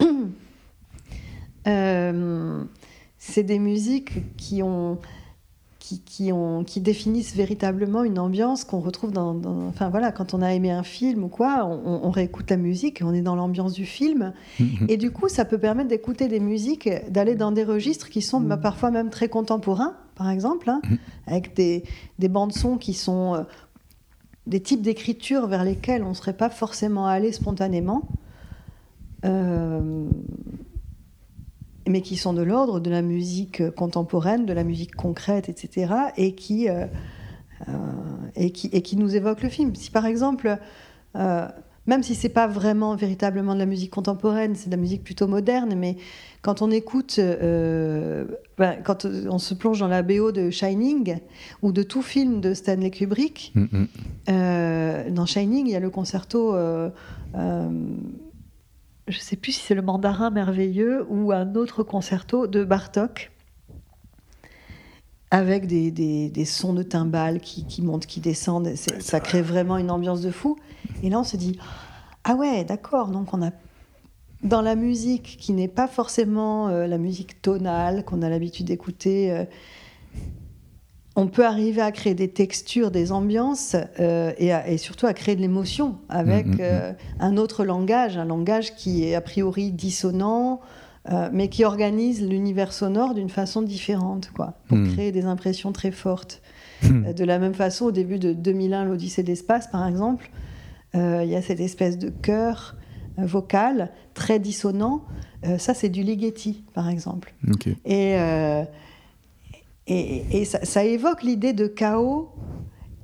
[1.66, 2.64] euh,
[3.18, 4.98] c'est des musiques qui ont
[6.04, 9.34] qui, ont, qui définissent véritablement une ambiance qu'on retrouve dans,
[9.68, 13.04] Enfin voilà, quand on a aimé un film ou quoi, on, réécoute la musique et
[13.04, 14.32] on est dans l'ambiance du film.
[14.58, 14.86] Mm-hmm.
[14.88, 18.40] Et du coup, ça peut permettre d'écouter des musiques, d'aller dans des registres qui sont
[18.40, 20.98] bah, parfois même très contemporains, par exemple, hein, mm-hmm.
[21.26, 21.84] avec des,
[22.18, 23.34] des bandes-sons qui sont.
[23.34, 23.42] Euh,
[24.46, 28.06] des types d'écriture vers lesquels on ne serait pas forcément allé spontanément.
[29.24, 30.04] Euh,
[31.86, 36.34] mais qui sont de l'ordre de la musique contemporaine, de la musique concrète, etc., et
[36.34, 36.86] qui, euh,
[37.68, 37.72] euh,
[38.36, 39.74] et qui, et qui nous évoquent le film.
[39.74, 40.58] Si par exemple,
[41.16, 41.48] euh,
[41.86, 45.26] même si c'est pas vraiment véritablement de la musique contemporaine, c'est de la musique plutôt
[45.26, 45.96] moderne, mais
[46.40, 48.24] quand on écoute, euh,
[48.56, 51.18] ben, quand on se plonge dans la BO de Shining
[51.62, 53.86] ou de tout film de Stanley Kubrick, Mm,
[54.26, 55.12] mm.
[55.12, 56.54] dans Shining, il y a le concerto,
[59.08, 63.30] je sais plus si c'est le Mandarin merveilleux ou un autre concerto de Bartok,
[65.30, 68.74] avec des, des- des sons de timbales qui, qui montent, qui descendent.
[68.76, 70.56] Ça crée vraiment une ambiance de fou.
[71.02, 71.58] Et là, on se dit,
[72.24, 73.50] ah ouais, d'accord, donc on a
[74.42, 79.32] dans la musique qui n'est pas forcément euh, la musique tonale qu'on a l'habitude d'écouter,
[79.32, 79.44] euh,
[81.16, 85.14] on peut arriver à créer des textures, des ambiances euh, et, à- et surtout à
[85.14, 89.20] créer de l'émotion avec Mm, mm, euh, un autre langage, un langage qui est a
[89.20, 90.60] priori dissonant,
[91.12, 94.92] euh, mais qui organise l'univers sonore d'une façon différente, quoi, pour Mm.
[94.92, 96.40] créer des impressions très fortes.
[96.82, 97.12] Mm.
[97.12, 100.30] De la même façon, au début de 2001, l'Odyssée de l'espace, par exemple,
[100.94, 102.76] il y a cette espèce de chœur
[103.18, 105.02] vocal très dissonant.
[105.58, 107.34] Ça, c'est du Ligeti, par exemple.
[107.50, 107.66] Ok.
[107.84, 108.16] Et,
[109.86, 112.30] et, et ça, ça évoque l'idée de chaos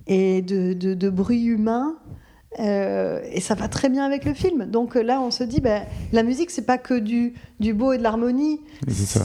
[0.07, 1.97] et de, de- de bruit humain.
[2.59, 4.67] euh, et ça va très bien avec le film.
[4.67, 7.93] Donc euh, là, on se dit, ben, la musique, c'est pas que du, du beau
[7.93, 8.61] et de l'harmonie.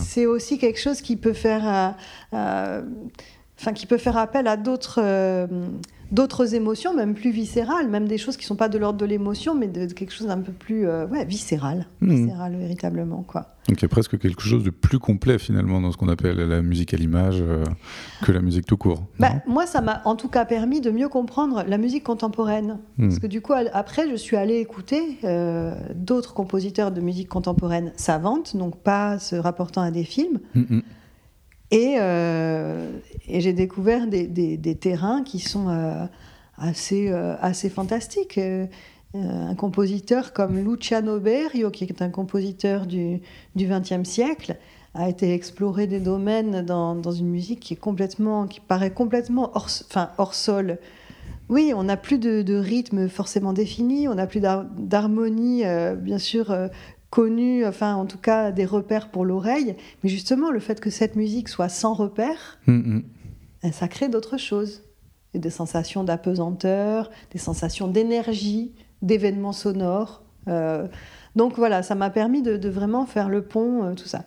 [0.03, 1.95] C'est aussi quelque chose qui peut faire,
[2.33, 2.81] euh,
[3.59, 5.47] enfin, qui peut faire appel à d'autres, euh,
[6.11, 9.55] d'autres émotions, même plus viscérales, même des choses qui sont pas de l'ordre de l'émotion,
[9.55, 12.09] mais de, de quelque chose d'un peu plus, euh, ouais, viscéral, Mhm.
[12.15, 13.47] viscéral véritablement, quoi.
[13.67, 16.37] Donc il y a presque quelque chose de plus complet finalement dans ce qu'on appelle
[16.37, 17.63] la musique à l'image euh,
[18.23, 19.03] que la musique tout court.
[19.19, 22.77] Bah, moi, ça m'a en tout cas permis de mieux comprendre la musique contemporaine.
[22.99, 23.07] Hmm.
[23.07, 27.91] Parce que du coup, après, je suis allée écouter euh, d'autres compositeurs de musique contemporaine
[27.95, 30.39] savante, donc pas se rapportant à des films.
[30.53, 30.81] Mm, mm.
[31.71, 32.89] Et, euh,
[33.27, 36.05] et j'ai découvert des, des- terrains qui sont euh,
[36.57, 38.39] assez, euh, assez fantastiques.
[39.13, 43.21] Un compositeur comme Luciano Berio, qui est un compositeur du
[43.55, 44.57] XXe siècle,
[44.93, 49.51] a été exploré des domaines dans, dans une musique qui est complètement, qui paraît complètement
[49.55, 50.79] hors, enfin, hors sol.
[51.47, 55.63] Oui, on n'a plus de, de rythme forcément défini, on n'a plus d'har- d'harmonie,
[55.97, 56.53] bien sûr,
[57.09, 59.75] connue, enfin, en tout cas, des repères pour l'oreille.
[60.03, 63.03] Mais justement, le fait que cette musique soit sans repères, Mm, mm.
[63.63, 64.83] eh, ça crée d'autres choses.
[65.33, 70.23] Et des sensations d'apesanteur, des sensations d'énergie, d'événements sonores.
[70.47, 70.87] Euh,
[71.35, 74.23] donc voilà, ça m'a permis de, de vraiment faire le pont, euh, tout ça.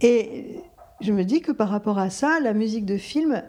[0.00, 0.56] Et
[1.00, 3.42] je me dis que par rapport à ça, la musique de film,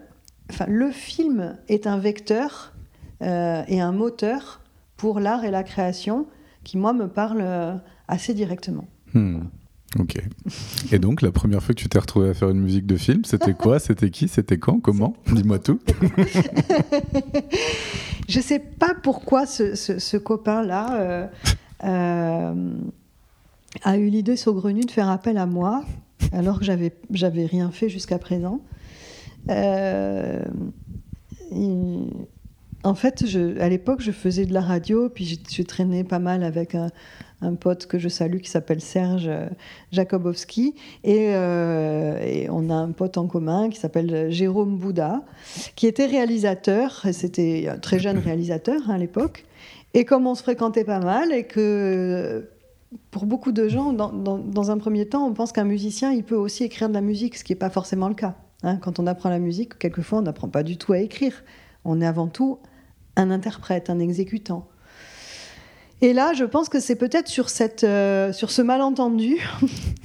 [0.49, 2.73] enfin le film est un vecteur
[3.21, 4.61] euh, et un moteur
[4.97, 6.27] pour l'art et la création
[6.63, 8.85] qui, moi, me parle assez directement.
[9.13, 9.41] Hmm.
[9.99, 10.15] Ok.
[10.91, 13.25] Et donc, la première fois que tu t'es retrouvé à faire une musique de film,
[13.25, 13.77] c'était quoi?
[13.79, 14.27] C'était qui?
[14.27, 14.79] C'était quand?
[14.79, 15.13] Comment?
[15.31, 15.79] Dis-moi tout.
[18.29, 21.27] Je sais pas pourquoi ce, ce- ce copain-là euh,
[21.83, 22.73] euh,
[23.83, 25.83] a eu l'idée saugrenue de faire appel à moi,
[26.31, 28.61] alors que j'avais j'avais rien fait jusqu'à présent.
[29.49, 30.41] Euh,
[31.51, 32.09] il-
[32.85, 36.19] en fait, je, à l'époque, je faisais de la radio, puis je, je traînais pas
[36.19, 36.89] mal avec un,
[37.43, 39.47] un pote que je salue qui s'appelle Serge euh,
[39.91, 40.75] Jakobowski.
[41.03, 45.21] Et, euh, et on a un pote en commun qui s'appelle Jérôme Bouddha,
[45.75, 47.05] qui était réalisateur.
[47.11, 49.45] C'était un très jeune réalisateur hein, à l'époque.
[49.93, 52.49] Et comme on se fréquentait pas mal, et que
[53.11, 56.23] pour beaucoup de gens, dans, dans- dans un premier temps, on pense qu'un musicien, il
[56.23, 58.35] peut aussi écrire de la musique, ce qui n'est pas forcément le cas.
[58.63, 58.77] hein.
[58.77, 61.43] Quand on apprend la musique, quelquefois, on n'apprend pas du tout à écrire.
[61.85, 62.59] On est avant tout
[63.15, 64.67] un interprète, un exécutant.
[66.03, 69.37] Et là, je pense que c'est peut-être sur, cette, euh, sur ce malentendu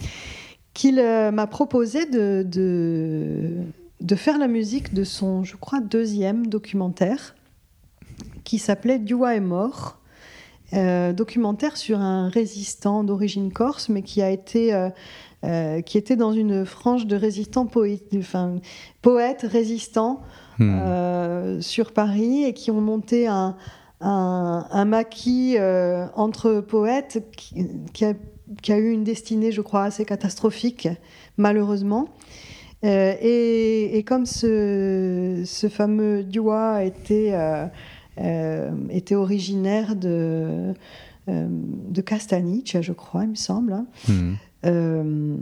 [0.73, 3.51] qu'il euh, m'a proposé de, de,
[4.01, 7.35] de faire la musique de son, je crois, deuxième documentaire,
[8.45, 9.99] qui s'appelait Dua est mort.
[10.73, 14.73] Euh, documentaire sur un résistant d'origine corse, mais qui a été,
[15.45, 18.61] euh, qui était dans une frange de résistants poètes, enfin,
[19.03, 20.23] poètes résistants
[20.59, 20.81] Hmm.
[20.83, 23.55] euh, sur Paris et qui ont monté un,
[24.01, 28.15] un, un maquis euh, entre poètes qui, qui a,
[28.63, 30.89] qui a eu une destinée, je crois, assez catastrophique,
[31.37, 32.09] malheureusement.
[32.85, 37.33] Euh, et, et comme ce, ce fameux Dua était,
[38.19, 40.75] euh, était originaire de,
[41.27, 43.87] de Castaniche, je crois, il me semble, hein,
[44.65, 45.37] Hmm.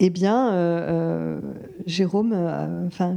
[0.00, 1.40] eh bien,
[1.86, 2.32] Jérôme
[2.86, 3.16] enfin,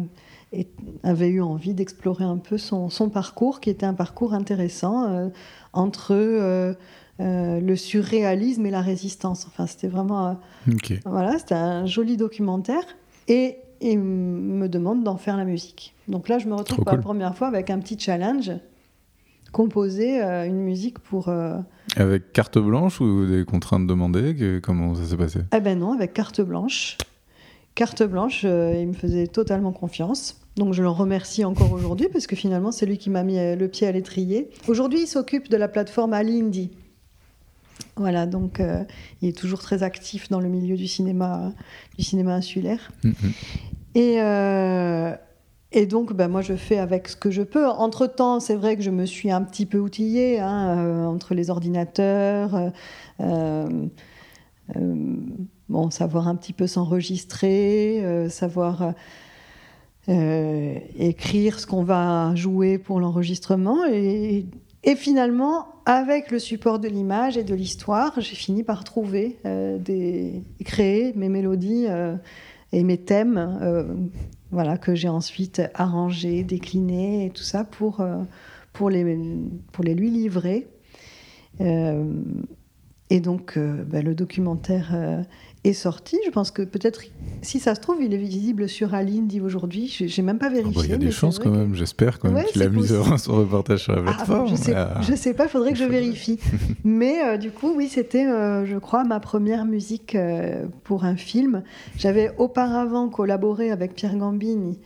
[0.51, 0.69] est-
[1.03, 5.29] avait eu envie d'explorer un peu son, son parcours, qui était un parcours intéressant euh,
[5.73, 6.73] entre euh,
[7.19, 9.45] euh, le surréalisme et la résistance.
[9.47, 10.33] Enfin, c'était vraiment, euh,
[10.73, 10.93] Ok.
[11.05, 12.83] voilà, c'était un joli documentaire.
[13.27, 15.95] Et il me demande d'en faire la musique.
[16.07, 18.51] Donc là, je me retrouve Trop pour la première fois avec un petit challenge
[19.51, 21.29] composer une musique pour.
[21.95, 25.39] Avec carte blanche ou des contraintes demandées Comment ça s'est passé?
[25.55, 26.97] Eh ben non, avec carte blanche.
[27.75, 30.40] Carte blanche, il me faisait totalement confiance.
[30.57, 33.67] Donc je le remercie encore aujourd'hui parce que finalement c'est lui qui m'a mis le
[33.67, 34.49] pied à l'étrier.
[34.67, 36.71] Aujourd'hui il s'occupe de la plateforme Alindi.
[37.97, 38.83] Voilà, donc euh,
[39.21, 41.53] il est toujours très actif dans le milieu du cinéma,
[41.97, 42.91] du cinéma insulaire.
[43.03, 43.31] Mm-hmm.
[43.95, 45.13] Et, euh,
[45.71, 47.67] et donc, ben, moi, je fais avec ce que je peux.
[47.67, 51.49] Entre-temps, c'est vrai que je me suis un petit peu outillée hein, euh, entre les
[51.49, 52.71] ordinateurs,
[55.69, 58.93] bon, savoir un petit peu s'enregistrer, savoir
[60.07, 63.85] écrire ce qu'on va jouer pour l'enregistrement.
[63.85, 64.45] Et,
[64.95, 70.43] finalement, avec le support de l'image et de l'histoire, j'ai fini par trouver, euh, des,
[70.65, 72.15] créer mes mélodies euh,
[72.71, 73.83] et mes thèmes, euh,
[74.51, 78.03] voilà, que j'ai ensuite arrangés, déclinés et tout ça pour,
[78.73, 80.67] pour les lui livrer.
[81.59, 85.25] et donc, ben, le documentaire
[85.63, 86.17] est sorti.
[86.25, 87.03] Je pense que peut-être,
[87.41, 89.87] si ça se trouve, il est visible sur Aline aujourd'hui.
[89.87, 90.73] J'ai même pas vérifié.
[90.75, 92.87] Ah bah, il y a des chances quand même, j'espère quand même qu'il a mis
[93.17, 94.47] son reportage sur la ah, plateforme.
[94.47, 95.01] je, sais, ah.
[95.15, 96.39] sais pas, il faudrait que je vérifie.
[96.83, 101.15] Mais euh, du coup, oui, c'était, euh, je crois, ma première musique euh, pour un
[101.15, 101.63] film.
[101.97, 104.79] J'avais auparavant collaboré avec Pierre Gambini.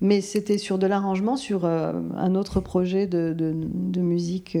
[0.00, 4.58] Mais c'était sur de l'arrangement, sur un autre projet de, de, musique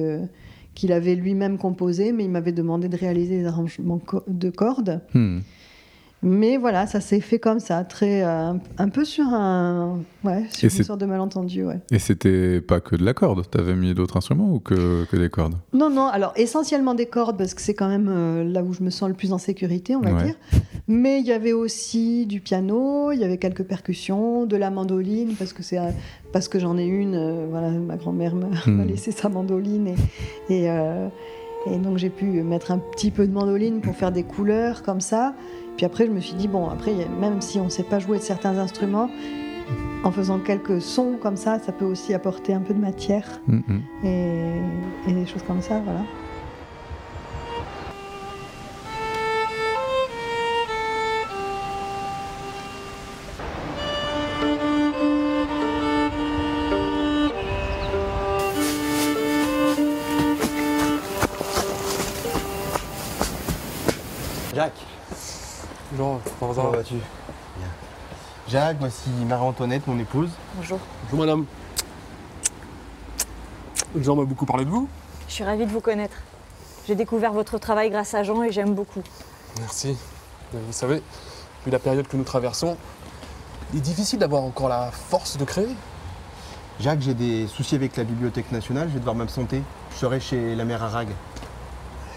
[0.76, 5.00] qu'il avait lui-même composé, mais il m'avait demandé de réaliser des arrangements de cordes.
[5.14, 5.40] Hmm.
[6.22, 10.64] Mais voilà, ça s'est fait comme ça, très euh, un peu sur un ouais, sur
[10.74, 11.78] une sorte de malentendu, ouais.
[11.90, 15.28] Et c'était pas que de la corde, t'avais mis d'autres instruments ou que, que, des
[15.28, 15.56] cordes?
[15.74, 16.06] Non, non.
[16.06, 19.08] Alors essentiellement des cordes parce que c'est quand même euh, là où je me sens
[19.08, 20.34] le plus en sécurité, on va dire.
[20.88, 25.34] Mais il y avait aussi du piano, il y avait quelques percussions, de la mandoline
[25.38, 25.78] parce que c'est
[26.32, 27.14] parce que j'en ai une.
[27.14, 28.86] Euh, voilà, ma grand-mère m'a hmm.
[28.86, 29.94] laissé sa mandoline
[30.48, 34.22] et, et, et donc j'ai pu mettre un petit peu de mandoline pour faire des
[34.22, 35.34] couleurs comme ça.
[35.76, 38.18] Puis après, je me suis dit, bon, après, même si on ne sait pas jouer
[38.18, 39.10] de certains instruments,
[40.04, 43.80] en faisant quelques sons comme ça, ça peut aussi apporter un peu de matière mm-hmm.
[44.04, 46.00] et, et des choses comme ça, voilà.
[66.38, 66.96] Bonjour, comment vas-tu
[68.48, 70.28] Jacques, voici Marie-Antoinette, mon épouse.
[70.54, 70.78] Bonjour.
[71.04, 71.46] Bonjour madame.
[73.98, 74.86] Jean m'a beaucoup parlé de vous.
[75.28, 76.16] Je suis ravie de vous connaître.
[76.86, 79.02] J'ai découvert votre travail grâce à Jean et j'aime beaucoup.
[79.58, 79.96] Merci.
[80.52, 81.02] Vous savez,
[81.64, 82.76] vu la période que nous traversons,
[83.72, 85.74] il est difficile d'avoir encore la force de créer.
[86.78, 89.62] Jacques, j'ai des soucis avec la Bibliothèque nationale, je vais devoir m'absenter.
[89.92, 91.08] Je serai chez la mère Arague.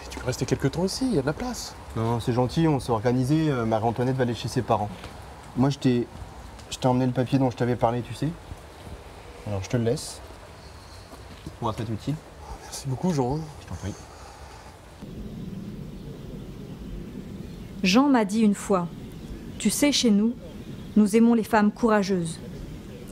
[0.09, 1.75] Tu peux rester quelques temps ici, il y a de la place.
[1.95, 3.49] Non, c'est gentil, on s'est organisé.
[3.49, 4.89] Euh, Marie-Antoinette va aller chez ses parents.
[5.55, 6.07] Moi, je t'ai,
[6.69, 8.29] je t'ai emmené le papier dont je t'avais parlé, tu sais.
[9.47, 10.19] Alors, je te le laisse.
[11.45, 12.15] Ça pourra être utile.
[12.63, 13.37] Merci beaucoup, Jean.
[13.61, 13.93] Je t'en prie.
[17.83, 18.87] Jean m'a dit une fois
[19.57, 20.33] Tu sais, chez nous,
[20.95, 22.39] nous aimons les femmes courageuses.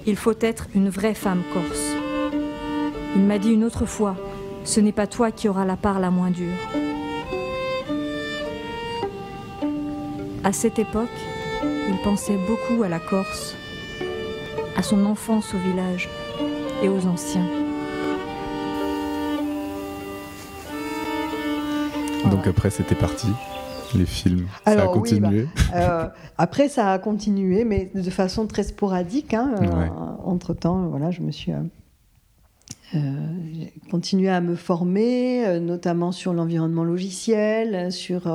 [0.06, 1.94] Il faut être une vraie femme corse.
[3.16, 4.16] Il m'a dit une autre fois
[4.64, 6.54] Ce n'est pas toi qui auras la part la moins dure.
[10.48, 11.10] À cette époque,
[11.62, 13.54] il pensait beaucoup à la Corse,
[14.78, 16.08] à son enfance au village
[16.82, 17.46] et aux anciens.
[22.32, 23.28] Donc après, c'était parti.
[23.94, 25.50] Les films, ça a continué.
[25.74, 26.08] Bah, euh,
[26.38, 29.34] après, ça a continué, mais de façon très sporadique.
[29.34, 29.90] Hein, euh,
[30.24, 31.52] entre temps, voilà, je me suis
[32.96, 33.00] euh,
[33.92, 38.32] continué à me former, notamment sur l'environnement logiciel, sur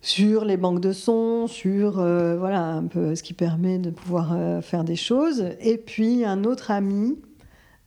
[0.00, 4.32] sur les banques de sons, sur euh, voilà un peu ce qui permet de pouvoir
[4.32, 5.44] euh, faire des choses.
[5.60, 7.18] Et puis un autre ami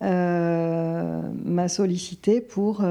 [0.04, 2.84] euh, m'a sollicité pour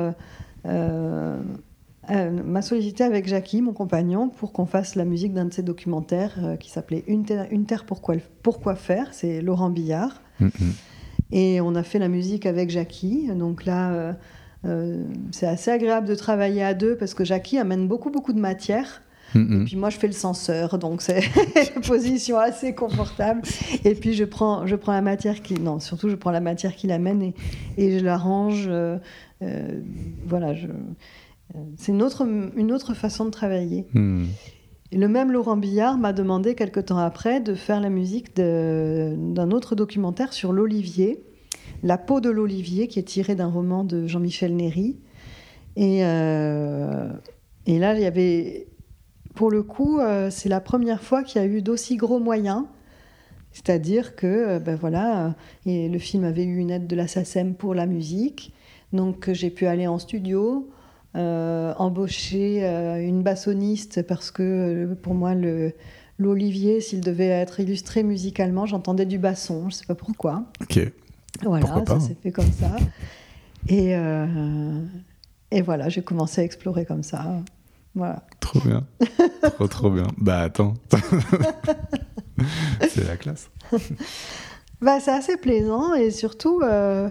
[2.08, 6.56] m'a sollicité avec Jackie, mon compagnon, pour qu'on fasse la musique d'un de ses documentaires
[6.58, 9.08] qui s'appelait Une terre, Une terre pourquoi, pourquoi faire.
[9.12, 10.20] C'est Laurent Billard.
[10.40, 10.72] Mm-hmm.
[11.30, 13.28] Et on a fait la musique avec Jackie.
[13.28, 14.16] Donc là.
[15.30, 19.02] c'est assez agréable de travailler à deux parce que Jackie amène beaucoup beaucoup de matière
[19.34, 21.20] et puis moi, je fais le censeur, donc c'est
[21.76, 23.42] une position assez confortable.
[23.84, 26.74] Et puis je prends, je prends la matière qui, non, surtout je prends la matière
[26.74, 27.34] qu'il amène et,
[27.76, 28.66] et je l'arrange.
[28.68, 28.98] Euh,
[29.42, 29.80] euh,
[30.26, 33.86] voilà, je, euh, c'est une autre, une autre façon de travailler.
[33.94, 34.24] Mm.
[34.92, 39.50] Et le même Laurent Billard m'a demandé quelque temps après de faire la musique d'un
[39.52, 41.22] autre documentaire sur l'olivier.
[41.82, 44.98] La peau de l'olivier, qui est tiré d'un roman de Jean-Michel Néry.
[45.76, 47.08] Et, euh,
[47.66, 48.66] et là, il y avait,
[49.40, 52.64] pour le coup, euh, c'est la première fois qu'il y a eu d'aussi gros moyens.
[53.52, 55.30] C'est-à-dire que, euh, ben voilà, euh,
[55.64, 58.52] et le film avait eu une aide de la SACEM pour la musique.
[58.92, 60.68] Donc j'ai pu aller en studio,
[61.16, 65.72] euh, embaucher euh, une bassoniste parce que euh, pour moi, le,
[66.18, 70.44] l'olivier, s'il devait être illustré musicalement, j'entendais du basson, je ne sais pas pourquoi.
[70.60, 70.80] Ok.
[71.44, 72.76] Voilà, Pourquoi ça s'est fait comme ça.
[73.68, 73.94] Et,
[75.50, 77.42] et voilà, j'ai commencé à explorer comme ça.
[77.94, 78.24] Voilà.
[78.40, 78.86] Trop bien.
[79.42, 80.06] trop, trop bien.
[80.18, 80.74] Bah attends.
[82.88, 83.50] c'est la classe.
[84.80, 87.10] Bah, c'est assez plaisant et surtout, euh,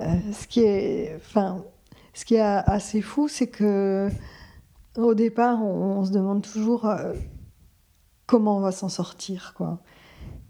[0.00, 1.64] euh, ce, qui est, enfin,
[2.12, 4.08] ce qui est assez fou, c'est que
[4.96, 7.14] au départ, on, on se demande toujours euh,
[8.26, 9.80] comment on va s'en sortir, quoi.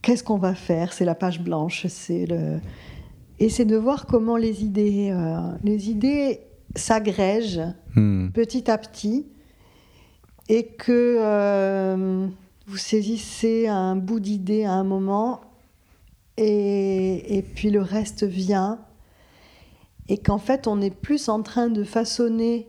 [0.03, 0.95] Qu'est-ce qu'on va faire?
[0.95, 2.59] C'est la page blanche, c'est le
[3.39, 5.15] et c'est de voir comment les idées,
[5.63, 6.41] les idées
[6.75, 7.63] s'agrègent
[7.97, 8.29] Hmm.
[8.31, 9.27] petit à petit
[10.51, 12.27] et que euh,
[12.67, 15.41] vous saisissez un bout d'idée à un moment
[16.37, 18.81] et, et puis le reste vient
[20.09, 22.67] et qu'en fait on est plus en train de façonner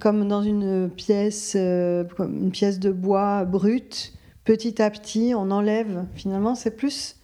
[0.00, 4.12] comme dans une pièce, euh, une pièce de bois brute,
[4.44, 7.16] petit à petit on enlève, finalement c'est plus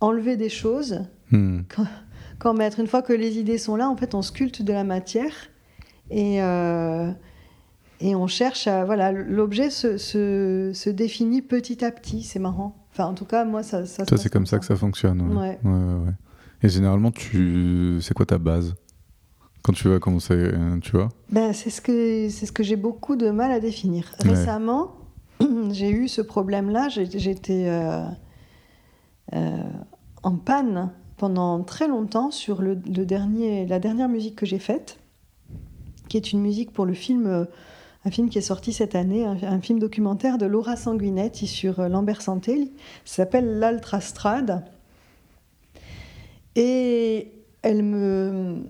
[0.00, 1.62] enlever des choses Hmm.
[2.38, 2.78] qu'en mettre.
[2.78, 5.32] Une fois que les idées sont là, en fait on sculpte de la matière
[6.10, 7.10] et, euh,
[8.00, 8.84] et on cherche à.
[8.84, 12.86] Voilà, l'objet se, se, se définit petit à petit, c'est marrant.
[12.92, 13.86] Enfin, en tout cas, moi, ça.
[13.86, 15.20] ça passe c'est comme ça que ça fonctionne.
[15.36, 15.58] Ouais.
[16.62, 17.98] Et généralement, tu...
[18.00, 18.74] c'est quoi ta base
[19.62, 21.08] quand tu vas commencer, euh, tu vois?
[21.30, 24.14] Ben, c'est ce que, ce que j'ai beaucoup de mal à définir.
[24.20, 24.92] Récemment,
[25.72, 26.88] j'ai eu ce problème-là.
[26.88, 28.04] J'étais euh,
[29.34, 29.56] euh,
[30.22, 35.00] en panne pendant très longtemps sur le, le dernier, la dernière musique que j'ai faite,
[36.08, 37.48] qui est une musique pour le film,
[38.06, 41.88] un film qui est sorti cette année, un, film documentaire de Laura Sanguinetti sur euh,
[41.88, 42.72] Lambert Santé.
[43.04, 44.64] Ça s'appelle L'Altrastrade.
[46.54, 48.68] Et elle me,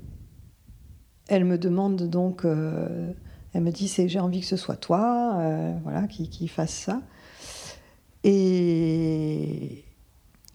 [1.29, 3.13] demande donc, euh,
[3.53, 6.73] elle me dit, c'est j'ai envie que ce soit toi, euh, voilà, qui, qui fasse
[6.73, 7.03] ça.
[8.25, 9.85] Et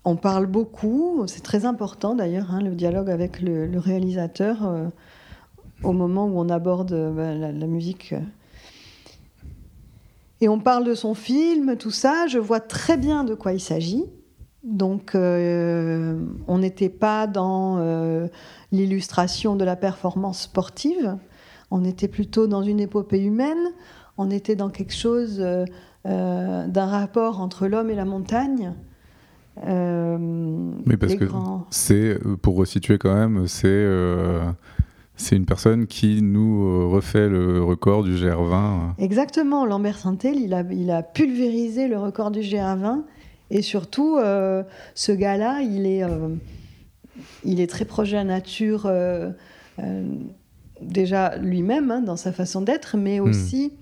[0.06, 4.90] on parle beaucoup, c'est très important d'ailleurs, hein, le dialogue avec le, réalisateur
[5.84, 8.16] au moment où on aborde la, la musique.
[10.42, 13.60] Et on parle de son film, tout ça, je vois très bien de quoi il
[13.60, 14.06] s'agit.
[14.64, 18.28] Donc, euh, on n'était pas dans euh,
[18.72, 21.18] l'illustration de la performance sportive,
[21.70, 23.72] on était plutôt dans une épopée humaine,
[24.18, 25.66] on était dans quelque chose euh,
[26.68, 28.74] d'un rapport entre l'homme et la montagne.
[29.58, 33.86] Oui, parce que grands- c'est, pour resituer quand même, c'est
[35.22, 38.96] c'est une personne qui nous euh, refait le record du GR20.
[38.98, 43.04] Exactement, Lambert Santel, il a, il a pulvérisé le record du GR20.
[43.50, 44.64] Et surtout, euh,
[44.96, 46.30] ce gars-là, il, est, euh,
[47.44, 49.32] il est très proche de la nature, euh,
[50.82, 53.74] déjà lui-même, hein, dans sa façon d'être, mais aussi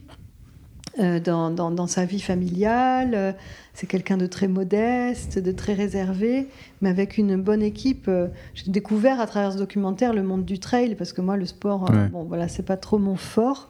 [1.23, 3.36] dans, dans- dans sa vie familiale.
[3.80, 6.48] C'est quelqu'un de très modeste, de très réservé,
[6.82, 8.10] mais avec une bonne équipe.
[8.10, 11.46] Euh, J'ai découvert à travers ce documentaire le monde du trail, parce que moi, le
[11.46, 12.10] sport, euh, Ouais.
[12.10, 13.70] bon, voilà, c'est pas trop mon fort.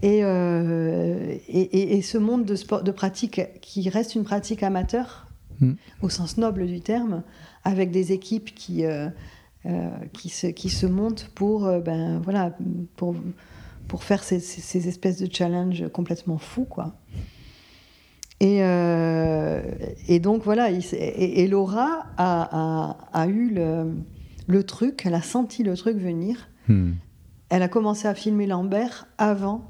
[0.00, 4.62] Et, euh, et, et- et ce monde de, sport, de pratique qui reste une pratique
[4.62, 5.26] amateur,
[5.60, 5.72] Mm.
[6.02, 7.24] au sens noble du terme,
[7.64, 9.08] avec des équipes qui, euh,
[9.64, 12.56] euh, qui, se, qui se montent pour, ben, voilà,
[12.94, 13.16] pour,
[13.88, 16.64] pour faire ces, ces- ces espèces de challenges complètement fous.
[16.66, 16.94] Quoi.
[18.40, 19.62] Et, euh,
[20.08, 23.94] et donc voilà, il et, et Laura a, a- a eu le,
[24.46, 26.48] le truc, elle a senti le truc venir.
[26.68, 26.92] Hmm.
[27.48, 29.62] Elle a commencé à filmer Lambert avant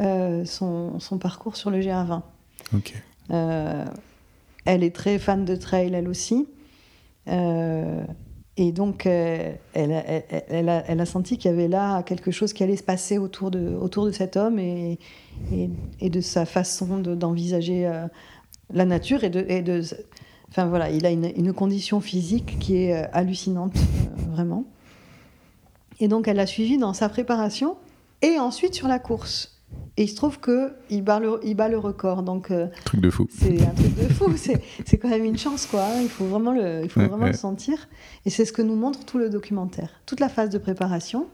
[0.00, 2.22] euh, son, son parcours sur le GR20.
[2.74, 2.94] Ok.
[3.30, 3.84] Euh,
[4.64, 6.48] elle est très fan de trail, elle aussi.
[8.60, 12.82] Et donc, euh, elle, a, senti qu'il y avait là quelque chose qui allait se
[12.82, 14.98] passer autour de, cet homme et,
[16.02, 18.08] de sa façon de- d'envisager euh,
[18.74, 19.22] la nature.
[19.22, 19.82] Et de,
[20.48, 23.76] enfin, voilà, il a une, condition physique qui est euh, hallucinante,
[24.32, 24.64] vraiment.
[26.00, 27.76] Et donc, elle l'a suivi dans sa préparation
[28.22, 29.57] et ensuite sur la course.
[29.96, 32.22] Et il se trouve qu'il bat, le- il bat le record.
[32.22, 33.26] Donc, euh, Truc de fou.
[33.30, 34.32] c'est un truc de fou.
[34.86, 35.82] C'est quand même une chance, quoi.
[35.84, 36.00] hein.
[36.02, 37.32] Il faut vraiment le, il faut Ouais, vraiment ouais.
[37.32, 37.88] le sentir.
[38.24, 39.90] Et c'est ce que nous montre tout le documentaire.
[40.06, 41.26] Toute la phase de préparation,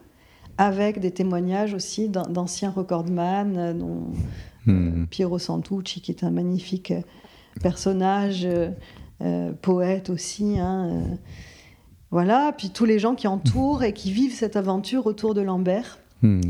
[0.56, 4.04] avec des témoignages aussi d'an- d'anciens recordman, euh, dont
[4.66, 5.04] Hmm.
[5.10, 7.02] Piero Santucci, qui est un magnifique euh,
[7.62, 8.70] personnage, euh,
[9.20, 10.58] euh, poète aussi.
[10.58, 11.14] hein, euh.
[12.10, 15.98] Voilà, puis tous les gens qui entourent et qui vivent cette aventure autour de Lambert.
[16.22, 16.40] Hmm.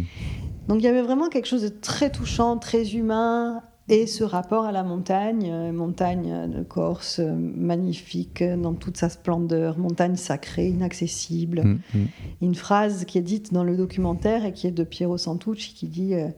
[0.69, 4.65] Donc il y avait vraiment quelque chose de très touchant, très humain, et ce rapport
[4.65, 10.17] à la montagne, euh, montagne de Corse, euh, magnifique euh, dans toute sa splendeur, montagne
[10.17, 11.61] sacrée, inaccessible.
[11.63, 12.07] Hmm, hmm.
[12.41, 15.89] Une phrase qui est dite dans le documentaire et qui est de Piero Santucci qui
[15.89, 16.29] dit euh,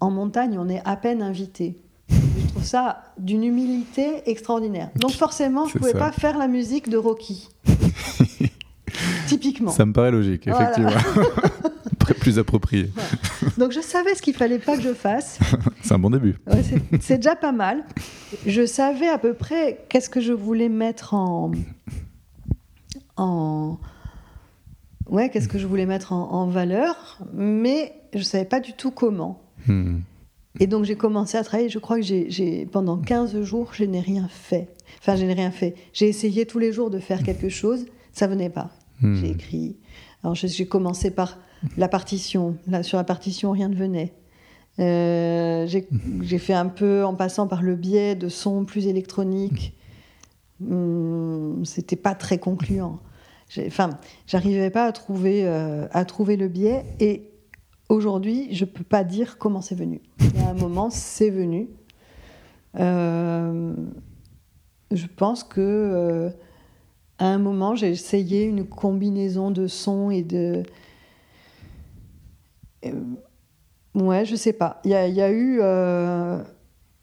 [0.00, 1.78] En montagne, on est à peine invité.
[2.10, 4.90] Je trouve ça d'une humilité extraordinaire.
[4.96, 5.98] Donc forcément, je ne pouvais ça.
[5.98, 7.48] pas faire la musique de Rocky.
[9.26, 9.70] Typiquement.
[9.70, 10.70] Ça me paraît logique, Voilà.
[10.70, 11.22] effectivement.
[11.92, 12.90] Après, plus approprié.
[13.58, 15.38] Donc je savais ce qu'il fallait pas que je fasse.
[15.82, 16.36] C'est un bon début.
[16.46, 16.62] Ouais,
[17.00, 17.84] c'est- déjà pas mal.
[18.46, 21.52] Je savais à peu près qu'est-ce que je voulais mettre en.
[23.16, 23.78] en
[25.08, 28.90] ouais, qu'est-ce que je voulais mettre en, en valeur, mais je savais pas du tout
[28.90, 29.42] comment.
[29.66, 29.98] Hmm.
[30.60, 31.68] Et donc j'ai commencé à travailler.
[31.68, 34.74] Je crois que j'ai, pendant 15 jours, je n'ai rien fait.
[35.00, 35.74] Enfin, je n'ai rien fait.
[35.92, 37.86] J'ai essayé tous les jours de faire quelque chose.
[38.12, 38.70] Ça venait pas.
[39.00, 39.14] Hmm.
[39.14, 39.76] J'ai écrit.
[40.22, 41.38] Alors j'ai commencé par
[41.76, 42.56] la partition.
[42.66, 44.14] Là, sur la partition, rien ne venait.
[44.78, 49.76] Euh, j'ai, fait un peu en passant par le biais de sons plus électroniques.
[50.60, 53.00] Hum, c'était pas très concluant.
[53.66, 53.90] Enfin,
[54.26, 56.84] j'arrivais pas à trouver, euh, à trouver le biais.
[57.00, 57.30] Et
[57.88, 60.00] aujourd'hui, je peux pas dire comment c'est venu.
[60.20, 61.68] Il y a un moment, c'est venu.
[62.78, 63.74] Euh,
[64.92, 66.30] je pense que
[67.18, 70.62] à un moment, j'ai essayé une combinaison de sons et de.
[72.86, 72.92] Euh,
[73.94, 74.80] ouais, je sais pas.
[74.84, 76.42] Il y, a- eu euh,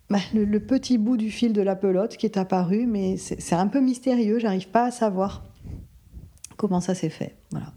[0.10, 3.68] bah, le, petit bout du fil de la pelote qui est apparu, mais c'est un
[3.68, 4.40] peu mystérieux.
[4.40, 5.44] J'arrive pas à savoir
[6.58, 7.36] comment ça s'est fait.
[7.52, 7.68] Voilà.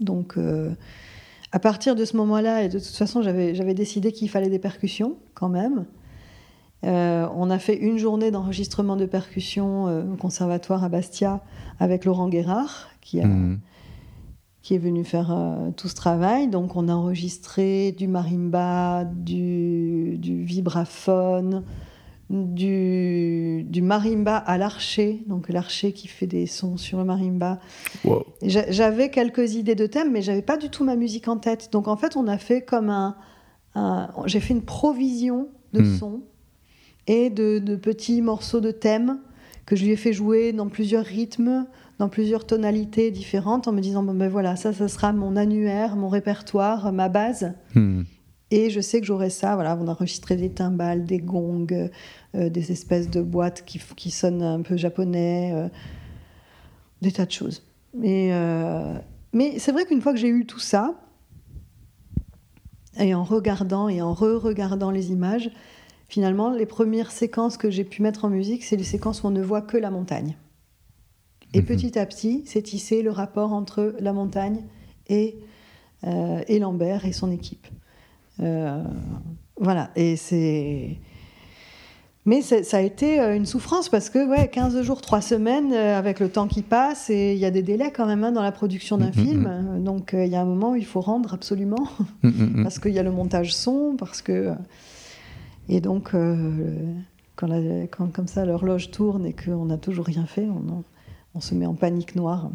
[0.00, 0.74] Donc, euh,
[1.52, 5.16] à partir de ce moment-là, et de toute façon, j'avais décidé qu'il fallait des percussions
[5.34, 5.84] quand même.
[6.82, 11.42] On a fait une journée d'enregistrement de percussions au conservatoire à Bastia
[11.78, 13.58] avec Laurent Guérard, qui, a- Hmm.
[14.64, 16.48] Qui est venu faire euh, tout ce travail.
[16.48, 21.62] Donc on a enregistré du marimba, du, du vibraphone,
[22.30, 27.60] du, du marimba à l'archer, donc l'archer qui fait des sons sur le marimba.
[28.04, 28.24] Wow.
[28.42, 31.68] J'avais quelques idées de thèmes, mais j'avais pas du tout ma musique en tête.
[31.72, 33.16] Donc en fait, on a fait comme un.
[33.74, 35.96] un- J'ai fait une provision de Hmm.
[35.98, 36.20] sons
[37.06, 39.18] et de, de petits morceaux de thèmes
[39.66, 41.66] que je lui ai fait jouer dans plusieurs rythmes,
[41.98, 45.96] dans plusieurs tonalités différentes, en me disant bon ben voilà, ça, ça sera mon annuaire,
[45.96, 47.52] mon répertoire, ma base.
[47.74, 48.02] Hmm.
[48.50, 49.54] Et je sais que j'aurai ça.
[49.54, 51.90] Voilà, on a enregistré des timbales, des gongs,
[52.34, 55.68] euh, des espèces de boîtes qui, qui sonnent un peu japonais, euh,
[57.02, 57.62] des tas de choses.
[58.02, 58.94] Et, euh,
[59.32, 60.94] mais c'est vrai qu'une fois que j'ai eu tout ça,
[62.98, 65.50] et en regardant et en re-regardant les images,
[66.08, 69.30] finalement, les premières séquences que j'ai pu mettre en musique, c'est les séquences où on
[69.30, 70.36] ne voit que la montagne.
[71.54, 71.66] Et Mhm.
[71.66, 74.62] petit à petit, c'est tissé le rapport entre la montagne
[75.08, 75.36] et,
[76.06, 77.66] euh, et Lambert et son équipe.
[78.40, 78.82] Euh,
[79.58, 80.98] voilà, et c'est.
[82.26, 86.20] Mais ça a été euh, une souffrance parce que, ouais, 15 jours, 3 semaines, avec
[86.20, 88.50] le temps qui passe, et il y a des délais quand même hein, dans la
[88.50, 89.46] production d'un Mhm, film.
[89.46, 91.86] Euh, Donc, il y a un moment où il faut rendre absolument,
[92.62, 94.52] parce qu'il y a le montage son, parce que.
[95.68, 96.94] Et donc, euh,
[97.36, 100.82] quand, la- quand comme ça l'horloge tourne et qu'on n'a toujours rien fait, on,
[101.34, 102.48] on se met en panique noire.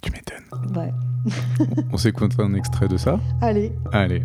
[0.00, 0.76] Tu m'étonnes.
[0.76, 0.92] Ouais.
[1.92, 4.22] On s'écoute un extrait de ça Allez, Allez.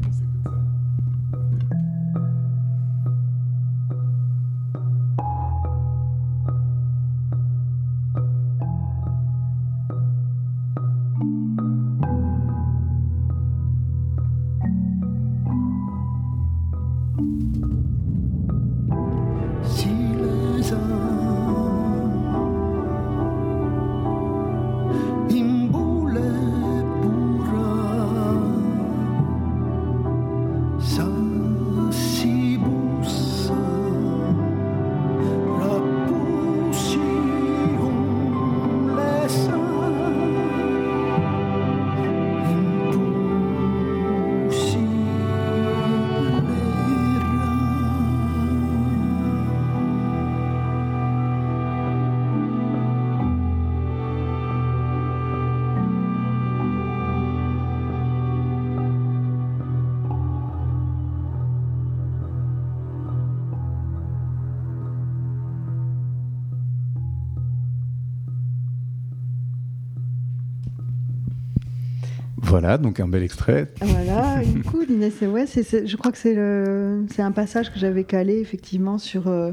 [72.73, 73.67] Voilà, donc un bel extrait.
[73.81, 78.03] Voilà, une coudine, c'est ouais, je crois que c'est le- c'est un passage que j'avais
[78.03, 79.51] calé effectivement sur euh,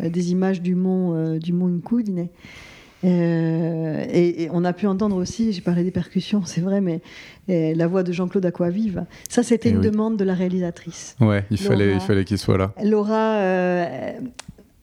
[0.00, 1.80] des images du mont euh, du mont.
[3.02, 7.00] Euh, et, et on a pu entendre aussi, j'ai parlé des percussions, c'est vrai, mais
[7.48, 9.04] euh, la voix de Jean-Claude Aquavive.
[9.28, 9.90] Ça, c'était Eh une oui.
[9.90, 11.16] demande de la réalisatrice.
[11.20, 11.98] Ouais, il fallait, Laura.
[11.98, 12.72] il fallait qu'il soit là.
[12.84, 14.12] Laura, euh,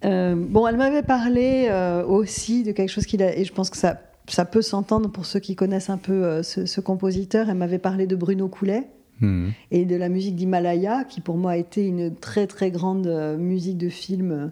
[0.03, 1.69] euh, bon, elle m'avait parlé
[2.07, 5.25] aussi de quelque chose qu'il a, et je pense que ça, ça peut s'entendre pour
[5.25, 7.49] ceux qui connaissent un peu euh, ce, ce compositeur.
[7.49, 8.87] Elle m'avait parlé de Bruno Coulet
[9.19, 9.47] Hmm.
[9.71, 13.35] et de la musique d'Himalaya, qui pour moi a été une très très grande euh,
[13.35, 14.47] musique de film euh,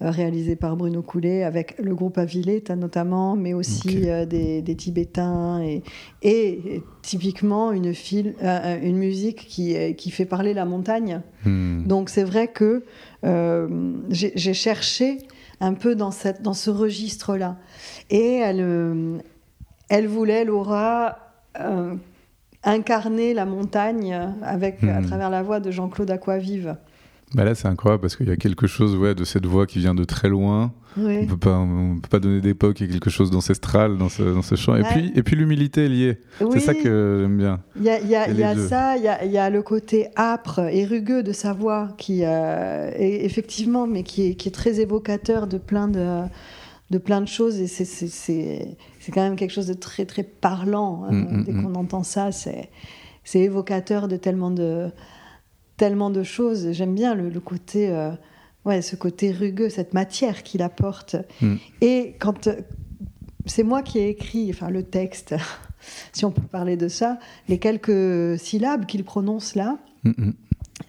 [0.00, 5.62] réalisée par Bruno Coulet, avec le groupe Avileta notamment, mais aussi euh, des, des Tibétains,
[5.62, 5.84] et,
[6.22, 7.92] et typiquement une,
[8.42, 11.20] euh, musique qui, qui fait parler la montagne.
[11.44, 11.84] Hmm.
[11.86, 12.82] Donc c'est vrai que
[13.24, 13.68] euh,
[14.10, 15.18] j'ai cherché
[15.60, 17.56] un peu dans, cette, dans ce registre-là.
[18.10, 19.18] Et elle, euh,
[19.88, 21.18] elle voulait, Laura,
[21.60, 21.94] euh,
[22.64, 25.06] incarner la montagne avec, à Mhm.
[25.06, 26.76] travers la voix de Jean-Claude Aquavive.
[27.34, 29.78] Bah là, c'est incroyable parce qu'il y a quelque chose ouais, de cette voix qui
[29.78, 30.72] vient de très loin.
[30.96, 31.26] On Oui.
[31.26, 32.80] peut pas, on peut pas donner d'époque.
[32.80, 34.74] Il y a quelque chose d'ancestral dans ce, dans ce chant.
[34.74, 34.88] Et Ouais.
[34.90, 36.18] puis, et puis l'humilité est liée.
[36.52, 37.60] C'est ça que j'aime bien.
[37.76, 39.62] Il y a, y a- y a ça, il y a, il y a le
[39.62, 44.48] côté âpre et rugueux de sa voix, qui, euh, est- effectivement, mais qui est, qui
[44.48, 46.22] est très évocateur de plein de,
[46.90, 47.60] de, plein de choses.
[47.60, 48.76] Et c'est-
[49.14, 51.04] quand même quelque chose de très, très parlant.
[51.08, 51.12] hein.
[51.12, 51.62] Mm, mm, Dès mm.
[51.62, 52.68] qu'on entend ça, c'est
[53.22, 54.88] c'est évocateur de tellement de,
[55.80, 56.72] tellement de choses.
[56.72, 58.10] J'aime bien le, le côté, euh,
[58.66, 61.16] ouais, ce côté rugueux, cette matière qu'il apporte.
[61.40, 61.54] Mm.
[61.80, 62.56] Et quand euh,
[63.46, 65.34] c'est moi qui ai écrit, enfin le texte,
[66.12, 67.18] si on peut parler de ça,
[67.48, 70.32] les quelques syllabes qu'il prononce là, Hmm, hmm.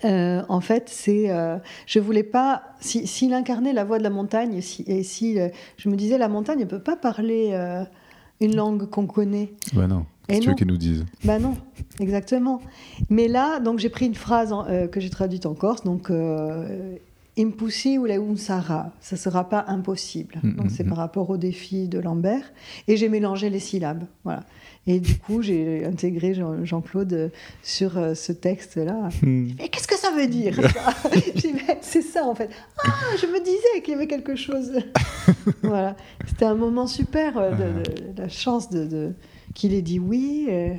[0.06, 4.10] euh, en fait, c'est, euh, je voulais pas, si- s'il incarnait la voix de la
[4.10, 7.52] montagne, si, et si euh, je me disais la montagne ne peut pas parler
[8.39, 9.52] une langue qu'on connaît.
[9.74, 10.06] Bah non.
[10.32, 11.56] Et Qu'est-ce que tu veux qu'ils nous disent Bah non,
[12.00, 12.62] exactement.
[13.10, 16.10] Mais là, donc j'ai pris une phrase en- euh, que j'ai traduite en corse, donc
[16.10, 16.96] euh,
[17.38, 20.36] impossible ou sara, ça sera pas impossible.
[20.44, 20.90] Mm, Donc mm, c'est mm.
[20.90, 22.44] par rapport au défi de Lambert,
[22.88, 24.44] et j'ai mélangé les syllabes, voilà.
[24.88, 27.30] Et du coup, j'ai intégré Jean- Jean-Claude euh,
[27.62, 29.10] sur euh, ce texte-là.
[29.22, 30.60] Mais qu'est-ce que ça veut dire
[31.82, 32.50] c'est ça en fait.
[32.84, 32.90] Ah,
[33.22, 34.72] je me disais qu'il y avait quelque chose.
[35.62, 35.96] voilà.
[36.28, 37.84] C'était un moment super de,
[38.16, 39.14] de- la chance de, de-
[39.54, 40.47] qu'il ait dit oui.
[40.49, 40.74] euh,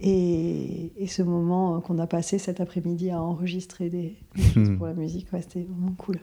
[0.00, 4.76] et, et ce moment qu'on a passé cet après-midi à enregistrer des, des choses Hmm.
[4.76, 6.16] pour la musique, ouais, c'était vraiment cool.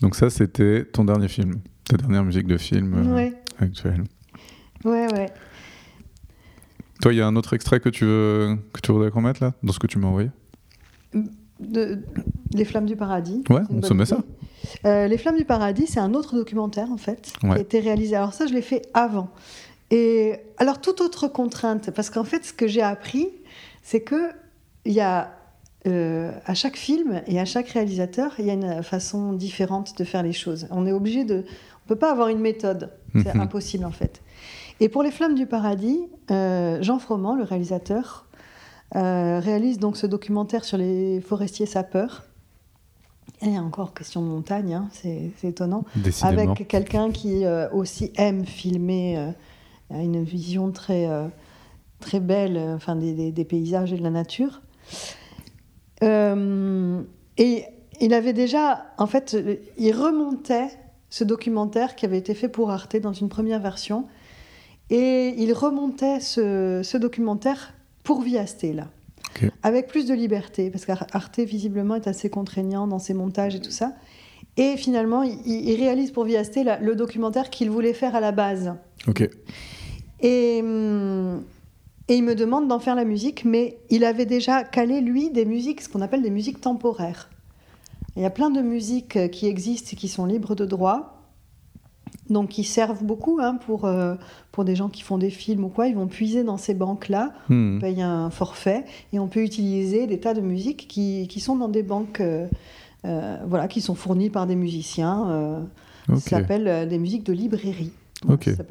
[0.00, 4.02] Donc ça, c'était ton dernier film, ta dernière musique de film euh, Ouais, actuelle.
[4.84, 5.26] ouais, ouais.
[7.00, 9.40] Toi, il y a un autre extrait que tu veux que tu voudrais qu'on mette
[9.40, 10.30] là, dans ce que tu m'as envoyé?
[11.60, 12.00] De-
[12.54, 13.42] les Flammes du Paradis.
[13.50, 14.10] Ouais, on se met idée.
[14.10, 14.22] ça.
[14.84, 17.56] Euh, les Flammes du Paradis, c'est un autre documentaire en fait, qui Ouais.
[17.56, 18.16] a été réalisé.
[18.16, 19.30] Alors ça, je l'ai fait avant.
[19.94, 23.28] Et alors toute autre contrainte, parce qu'en fait, ce que j'ai appris,
[23.82, 24.30] c'est que
[24.86, 25.32] il y a
[25.86, 30.04] euh, à chaque film et à chaque réalisateur, il y a une façon différente de
[30.04, 30.66] faire les choses.
[30.70, 31.44] On est obligé de,
[31.84, 33.42] on peut pas avoir une méthode, c'est Mhm.
[33.42, 34.22] impossible en fait.
[34.80, 38.26] Et pour les Flammes du Paradis, euh, Jean Froment, le réalisateur,
[38.96, 42.24] euh, réalise donc ce documentaire sur les forestiers sapeurs.
[43.42, 45.84] Et encore question de montagne, hein, c'est étonnant.
[45.96, 46.52] Décidément.
[46.52, 49.32] Avec quelqu'un qui aussi aime filmer,
[49.90, 51.26] une vision très, euh,
[52.00, 54.62] très belle euh, enfin, des, des- des paysages et de la nature.
[56.02, 57.00] Euh,
[57.38, 57.64] et
[58.00, 59.36] il avait déjà, en fait,
[59.78, 60.68] il remontait
[61.10, 64.06] ce documentaire qui avait été fait pour Arte dans une première version.
[64.90, 68.88] Et il remontait ce, ce documentaire pour Viaste, là.
[69.62, 73.70] Avec plus de liberté, parce qu'Arte, visiblement, est assez contraignant dans ses montages et tout
[73.70, 73.94] ça.
[74.58, 78.32] Et finalement, il, il réalise pour Viaste la- le documentaire qu'il voulait faire à la
[78.32, 78.74] base.
[80.22, 81.42] Et, hum,
[82.08, 85.44] et il me demande d'en faire la musique, mais il avait déjà calé, lui, des
[85.44, 87.28] musiques, ce qu'on appelle des musiques temporaires.
[88.16, 91.18] Il y a plein de musiques euh, qui existent et qui sont libres de droit,
[92.28, 94.14] donc qui servent beaucoup hein, pour, euh,
[94.52, 95.86] pour des gens qui font des films ou quoi.
[95.88, 97.76] Ils vont puiser dans ces banques-là, Hmm.
[97.76, 101.56] on paye un forfait et on peut utiliser des tas de musiques qui, qui sont
[101.56, 102.46] dans des banques euh,
[103.06, 105.28] euh, voilà, qui sont fournies par des musiciens.
[105.30, 105.60] euh,
[106.08, 106.18] Ok.
[106.18, 107.92] Ça s'appelle des musiques de librairie.
[108.54, 108.62] Ça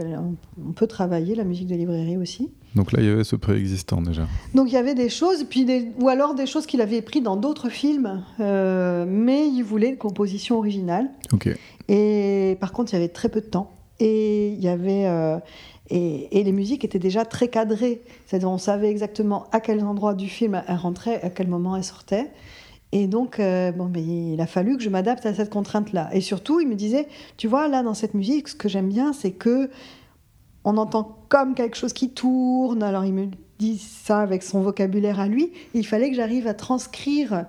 [0.67, 2.51] on, peut travailler la musique de librairie aussi.
[2.75, 4.27] Donc là, il y avait ce préexistant déjà.
[4.55, 7.21] Donc il y avait des choses, puis des- ou alors des choses qu'il avait pris
[7.21, 11.09] dans d'autres films, euh, mais il voulait une composition originale.
[11.89, 13.71] Et par contre, il y avait très peu de temps.
[13.99, 15.37] Et il y avait euh,
[15.89, 18.01] et, et les musiques étaient déjà très cadrées.
[18.25, 21.83] C'est-à-dire, on savait exactement à quel endroit du film elle rentrait, à quel moment elle
[21.83, 22.31] sortait.
[22.91, 26.09] Et donc, euh, bon, mais il a fallu que je m'adapte à cette contrainte-là.
[26.13, 29.13] Et surtout, il me disait, tu vois, là, dans cette musique, ce que j'aime bien,
[29.13, 29.69] c'est que
[30.63, 32.83] on entend comme quelque chose qui tourne.
[32.83, 33.27] Alors, il me
[33.59, 35.51] dit ça avec son vocabulaire à lui.
[35.73, 37.45] Il fallait que j'arrive à transcrire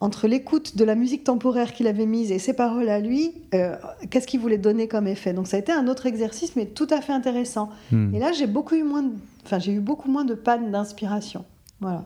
[0.00, 3.76] entre l'écoute de la musique temporaire qu'il avait mise et ses paroles à lui, euh,
[4.10, 5.32] qu'est-ce qu'il voulait donner comme effet.
[5.32, 7.70] Donc ça a été un autre exercice, mais tout à fait intéressant.
[7.90, 8.14] Hmm.
[8.14, 9.12] Et là, j'ai beaucoup eu moins, de...
[9.44, 11.44] enfin, j'ai eu beaucoup moins de panne d'inspiration.
[11.80, 12.04] Voilà.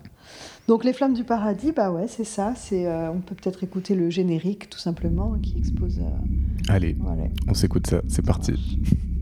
[0.71, 2.55] Donc les flammes du paradis, bah ouais, c'est ça.
[2.55, 5.99] C'est, euh, on peut peut-être écouter le générique tout simplement qui expose.
[5.99, 7.25] euh, Allez, voilà.
[7.49, 8.53] on s'écoute ça, c'est parti.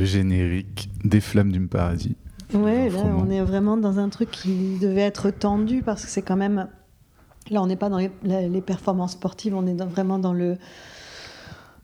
[0.00, 2.16] le générique des flammes du paradis.
[2.54, 6.22] Ouais, là, on est vraiment dans un truc qui devait être tendu parce que c'est
[6.22, 6.66] quand même.
[7.50, 10.56] Là, on n'est pas dans les, performances sportives, on est dans- vraiment dans le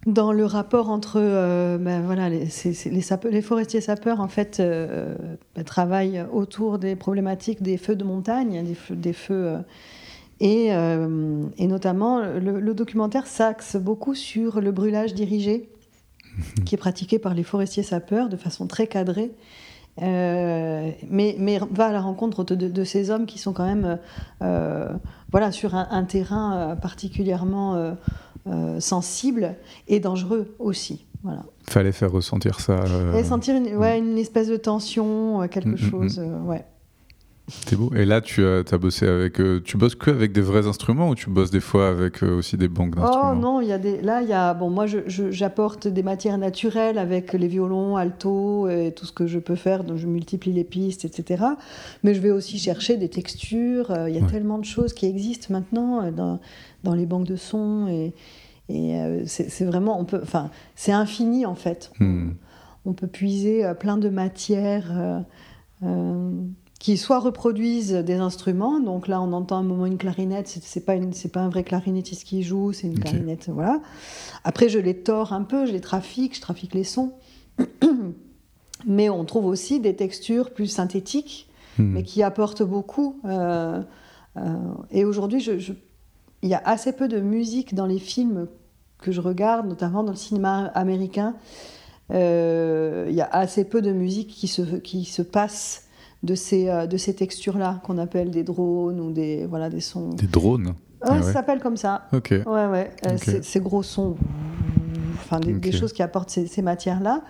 [0.06, 4.60] dans le rapport entre euh, ben voilà les, les, sapeurs- les forestiers sapeurs en fait
[4.60, 5.16] euh,
[5.56, 9.58] ben, travaillent autour des problématiques des feux de montagne, des feux, des feux euh,
[10.38, 15.70] et, euh, et notamment le, le documentaire s'axe beaucoup sur le brûlage dirigé
[16.64, 19.32] qui est pratiqué par les forestiers sapeurs de façon très cadrée.
[20.02, 23.64] Euh, mais, mais va à la rencontre de, de- de ces hommes qui sont quand
[23.64, 23.98] même
[24.42, 24.90] euh,
[25.32, 27.92] voilà, sur un, un terrain euh, particulièrement euh,
[28.46, 29.54] euh, sensible
[29.88, 31.06] et dangereux aussi.
[31.22, 31.44] Voilà.
[31.66, 32.74] Fallait faire ressentir ça.
[32.84, 36.18] euh, Et sentir une, ouais, une espèce de tension, euh, quelque Mm, mm, chose.
[36.18, 36.64] euh, ouais.
[37.48, 37.92] C'est beau.
[37.94, 39.40] Et là, tu as, as bossé avec.
[39.40, 42.36] euh, tu bosses que avec des vrais instruments ou tu bosses des fois avec euh,
[42.38, 43.32] aussi des banques d'instruments?
[43.32, 44.00] Oh non, il y a des.
[44.02, 44.52] Là, il y a.
[44.52, 49.38] Bon, moi, j'apporte des matières naturelles avec les violons, alto et tout ce que je
[49.38, 49.84] peux faire.
[49.84, 51.44] Donc, je multiplie les pistes, etc.
[52.02, 53.92] Mais je vais aussi chercher des textures.
[53.92, 54.30] euh, Il y a Ouais.
[54.30, 56.40] tellement de choses qui existent maintenant dans,
[56.82, 58.12] dans les banques de sons et.
[58.68, 61.92] Et c'est vraiment, on peut, enfin, c'est infini en fait.
[62.00, 62.30] Hmm.
[62.84, 65.22] On peut puiser plein de matières
[66.78, 68.80] qui soit reproduisent des instruments.
[68.80, 70.48] Donc là, on entend un moment une clarinette.
[70.48, 73.48] C'est pas une, c'est pas un vrai clarinettiste qui joue, c'est une clarinette.
[73.48, 73.80] Voilà.
[74.44, 77.12] Après, je les tords un peu, je les trafique, je trafique les sons.
[78.86, 81.48] Mais on trouve aussi des textures plus synthétiques,
[81.78, 81.92] Hmm.
[81.92, 83.20] mais qui apportent beaucoup.
[83.24, 83.82] euh,
[84.38, 84.54] euh,
[84.90, 85.46] et aujourd'hui,
[86.42, 88.48] il y a assez peu de musique dans les films
[88.98, 91.34] que je regarde, notamment dans le cinéma américain.
[92.12, 95.85] Euh, il y a assez peu de musique qui se, qui se passe
[96.22, 100.10] de ces, euh, de ces textures-là, qu'on appelle des drones ou des, voilà, des sons.
[100.10, 101.22] Des drones Ah ouais.
[101.22, 102.08] Ça s'appelle comme ça.
[102.12, 102.30] Ok.
[102.30, 102.90] Ouais, ouais.
[103.06, 104.16] euh, ces- gros sons.
[105.14, 107.22] Enfin, des, choses qui apportent ces, ces matières-là.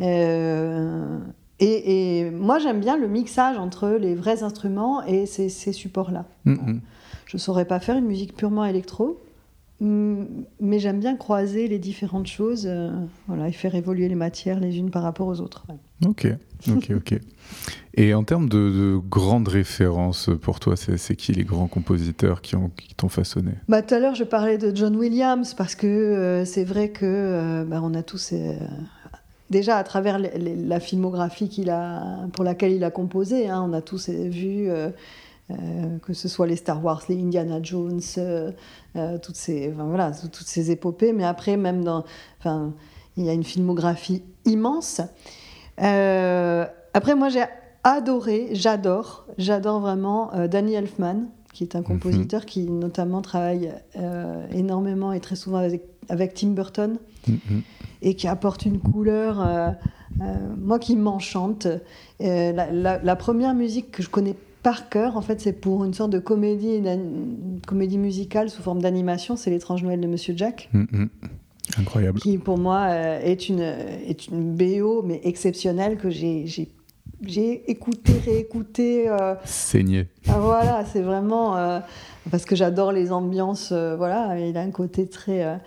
[0.00, 1.18] Euh,
[1.60, 6.24] et, et moi, j'aime bien le mixage entre les vrais instruments et ces, ces supports-là.
[6.44, 6.78] Hmm.
[7.26, 9.20] Je ne saurais pas faire une musique purement électro,
[9.80, 10.22] mm,
[10.60, 12.90] mais j'aime bien croiser les différentes choses euh,
[13.26, 15.66] voilà, et faire évoluer les matières les unes par rapport aux autres.
[15.68, 16.08] ouais.
[16.08, 16.28] Ok,
[16.76, 17.18] ok, ok.
[17.94, 22.54] Et en termes de, de grandes références pour toi, c'est qui les grands compositeurs qui
[22.56, 23.52] ont- qui t'ont façonné?
[23.68, 27.04] Bah, tout à l'heure, je parlais de John Williams parce que euh, c'est vrai que
[27.06, 28.54] euh, bah, on a tous euh,
[29.50, 33.80] déjà à travers la filmographie qu'il a, pour laquelle il a composé, hein, on a
[33.82, 34.68] tous vu
[36.02, 38.00] que ce soit les Star Wars, les Indiana Jones,
[39.22, 41.12] toutes ces, voilà, tout- toutes ces épopées.
[41.14, 42.04] Mais après, même dans,
[42.38, 42.74] enfin,
[43.16, 45.00] il y a une filmographie immense.
[45.82, 46.64] Euh,
[46.94, 47.44] après, moi, j'ai
[47.84, 54.44] adoré, j'adore, j'adore vraiment euh, Danny Elfman, qui est un compositeur qui notamment travaille euh,
[54.52, 57.32] énormément et très souvent avec, avec Tim Burton hmm.
[58.02, 59.44] et qui apporte une couleur,
[60.58, 61.66] moi qui m'enchante.
[62.20, 65.16] La, la- la première musique que je connais par cœur.
[65.16, 66.82] En fait, c'est pour une sorte de comédie,
[67.66, 69.36] comédie musicale sous forme d'animation.
[69.36, 71.08] C'est l'étrange Noël de Monsieur Jack, Mm, mm.
[71.78, 72.20] Incroyable.
[72.20, 76.46] qui pour moi euh, est une est une BO mais exceptionnelle que j'ai
[77.26, 79.08] j'ai écouté, réécouté.
[79.08, 80.06] euh, Saigné.
[80.28, 81.80] ah, voilà, c'est vraiment euh,
[82.30, 83.70] parce que j'adore les ambiances.
[83.72, 85.58] euh, voilà, il a un côté très.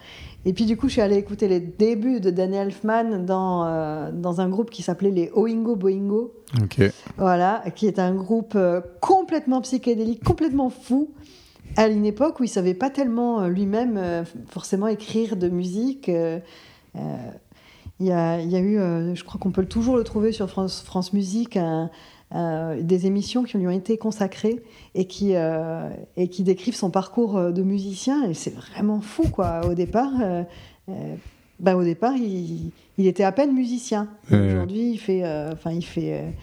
[0.46, 4.40] Et puis du coup, je suis allée écouter les débuts de Danny Elfman dans dans
[4.42, 6.34] un groupe qui s'appelait les Oingo Boingo.
[6.64, 6.82] Ok.
[7.18, 8.58] Voilà, qui est un groupe
[9.02, 11.10] complètement psychédélique, complètement fou,
[11.78, 16.10] à une époque où il savait pas tellement euh, lui-même euh, forcément écrire de musique.
[16.10, 16.40] euh,
[18.00, 18.78] Il y, a, il y a eu,
[19.16, 21.90] je crois qu'on peut toujours le trouver sur France, France Musique, un-
[22.80, 24.64] des émissions qui lui ont été consacrées
[24.96, 28.24] et qui, euh, et qui décrivent son parcours de musicien.
[28.30, 29.68] Et c'est vraiment fou, quoi.
[29.70, 30.44] Au départ, euh,
[31.60, 34.08] bah, au départ il, il était à peine musicien.
[34.32, 36.34] Aujourd'hui, il fait, enfin, il fait,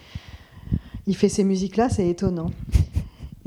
[1.07, 2.51] il fait ces musiques-là, c'est étonnant.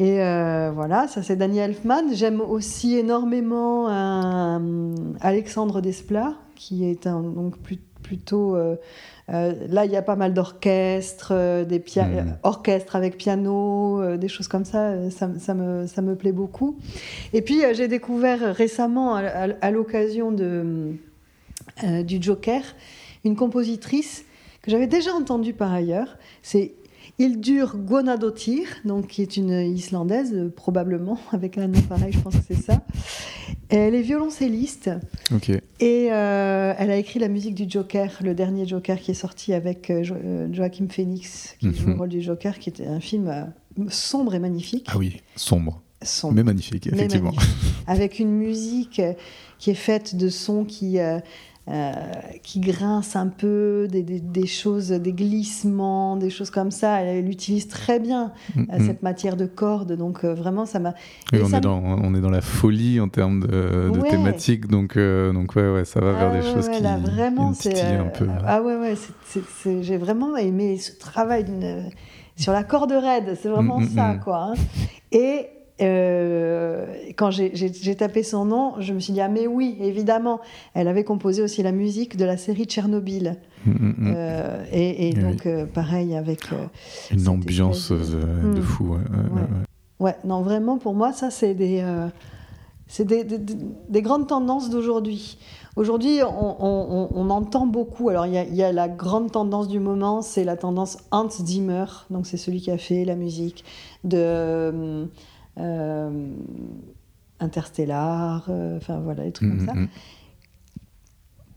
[0.02, 2.12] Et euh, voilà, ça c'est Daniel Elfman.
[2.12, 8.56] J'aime aussi énormément euh, Alexandre Desplat, qui est un, donc plus- plutôt.
[8.56, 8.74] euh,
[9.32, 11.32] euh, là, il y a pas mal d'orchestres,
[11.64, 15.08] des euh, orchestres avec piano, des choses comme ça.
[15.10, 16.76] ça, ça me, ça me plaît beaucoup.
[17.32, 20.94] Et puis, j'ai découvert récemment, à, à- à l'occasion de,
[22.02, 22.62] du Joker,
[23.24, 24.24] une compositrice
[24.62, 26.16] que j'avais déjà entendue par ailleurs.
[26.42, 26.74] C'est
[27.22, 32.34] Hildur Guðnadóttir, donc qui est une Islandaise, euh, probablement, avec un nom pareil, je pense
[32.34, 32.82] que c'est ça.
[33.68, 34.90] Elle est violoncelliste
[35.80, 39.52] et euh, elle a écrit la musique du Joker, le dernier Joker qui est sorti
[39.52, 40.16] avec euh, Jo-
[40.52, 41.92] Joaquin Phoenix, qui joue Mhm.
[41.92, 43.44] le rôle du Joker, qui était un film euh,
[43.88, 44.86] sombre et magnifique.
[44.90, 45.80] Ah oui, sombre.
[46.02, 47.30] Sombre Mais magnifique, mais effectivement.
[47.30, 47.54] magnifique.
[47.86, 49.00] avec une musique
[49.60, 51.20] qui est faite de sons qui, euh,
[51.68, 51.92] euh,
[52.42, 57.00] qui grincent un peu, des, des- des choses, des glissements, des choses comme ça.
[57.00, 58.86] Elle, elle utilise très bien Mm, euh, mm.
[58.86, 60.94] cette matière de cordes, donc euh, vraiment ça m'a.
[61.32, 64.08] Oui, on, ça est dans, on est dans la folie en termes de, de Ouais.
[64.08, 66.98] thématiques, donc, euh, donc ouais, ouais, ça va vers Ah des ouais, choses qui, là,
[66.98, 68.26] vraiment, c'est un peu.
[68.44, 68.94] Ah ouais, ouais,
[69.82, 71.44] j'ai vraiment aimé ce travail
[72.36, 74.50] sur la corde raide, c'est vraiment Mm, ça, quoi.
[74.50, 74.54] hein.
[75.12, 75.46] Et
[75.82, 80.40] euh, quand j'ai- tapé son nom, je me suis dit, ah mais oui, évidemment,
[80.74, 83.36] elle avait composé aussi la musique de la série Tchernobyl.
[83.66, 84.14] Mm, mm, mm.
[84.16, 86.52] Euh, et, et Oui, donc, euh, pareil, avec...
[86.52, 86.66] euh,
[87.10, 88.84] Une ambiance de- fou.
[88.84, 89.40] ouais, ouais, ouais, Ouais.
[89.40, 89.46] ouais.
[90.00, 91.84] Ouais, non, vraiment, pour moi, ça, c'est des,
[92.88, 93.56] c'est des, des- des-
[93.88, 95.38] des grandes tendances d'aujourd'hui.
[95.76, 96.56] Aujourd'hui, on,
[97.14, 98.08] on- entend beaucoup.
[98.10, 101.84] Alors, il y, y a la grande tendance du moment, c'est la tendance Hans Zimmer.
[102.10, 103.64] Donc, c'est celui qui a fait la musique
[104.04, 105.06] de
[107.40, 109.74] Interstellar, euh, enfin, voilà, des trucs Mm, comme ça.
[109.74, 109.88] mm, mm.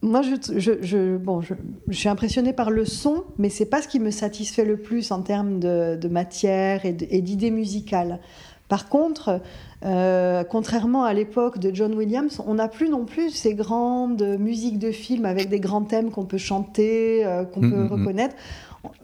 [0.01, 1.53] Moi, je, je, je- bon, je,
[1.87, 5.11] je suis impressionnée par le son, mais c'est pas ce qui me satisfait le plus
[5.11, 8.19] en termes de, de matière et d'idées musicales.
[8.67, 9.41] Par contre,
[9.83, 14.79] euh, contrairement à l'époque de John Williams, on n'a plus non plus ces grandes musiques
[14.79, 18.35] de films avec des grands thèmes qu'on peut chanter, euh, qu'on peut reconnaître.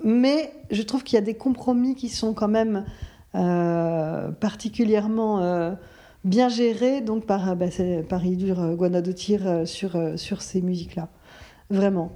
[0.03, 2.81] Mais je trouve qu'il y a des compromis qui sont quand même euh,
[3.33, 5.71] particulièrement euh,
[6.23, 7.65] bien gérés donc par, euh, bah,
[8.07, 11.09] par Hildur euh, Guðnadóttir euh, sur, euh, sur ces musiques-là.
[11.69, 12.11] Vraiment.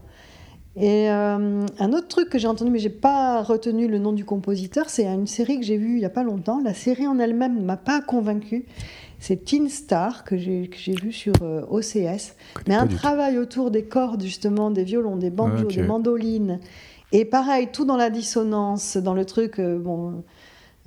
[0.78, 4.26] Et euh, un autre truc que j'ai entendu, mais j'ai pas retenu le nom du
[4.26, 6.62] compositeur, c'est une série que j'ai vue il y a pas longtemps.
[6.62, 8.66] La série en elle-même ne m'a pas convaincue.
[9.18, 10.70] C'est Teen Star que j'ai
[11.02, 12.36] vu sur euh, OCS.
[12.68, 12.98] Mais un tout.
[12.98, 15.76] travail autour des cordes, justement, des violons, des banjos, Ok.
[15.76, 16.60] des mandolines.
[17.14, 20.24] Et pareil, tout dans la dissonance, dans le truc, euh, bon,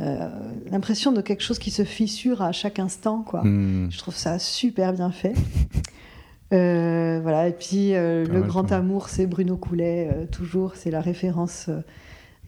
[0.01, 0.29] euh,
[0.71, 3.43] l'impression de quelque chose qui se fissure à chaque instant, quoi.
[3.43, 3.89] Mm.
[3.91, 5.35] Je trouve ça super bien fait.
[6.53, 11.69] Euh, voilà, et puis euh, le grand amour, c'est Bruno Coulet, toujours, c'est la référence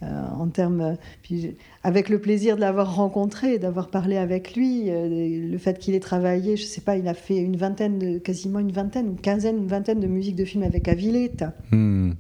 [0.03, 0.97] en termes.
[1.23, 6.01] puis, avec le plaisir de l'avoir rencontré, d'avoir parlé avec lui, le fait qu'il ait
[6.01, 9.59] travaillé, je sais pas, il a fait une vingtaine, de, quasiment une vingtaine, une quinzaine,
[9.59, 12.13] une vingtaine de musiques de films avec Aviletta Mm.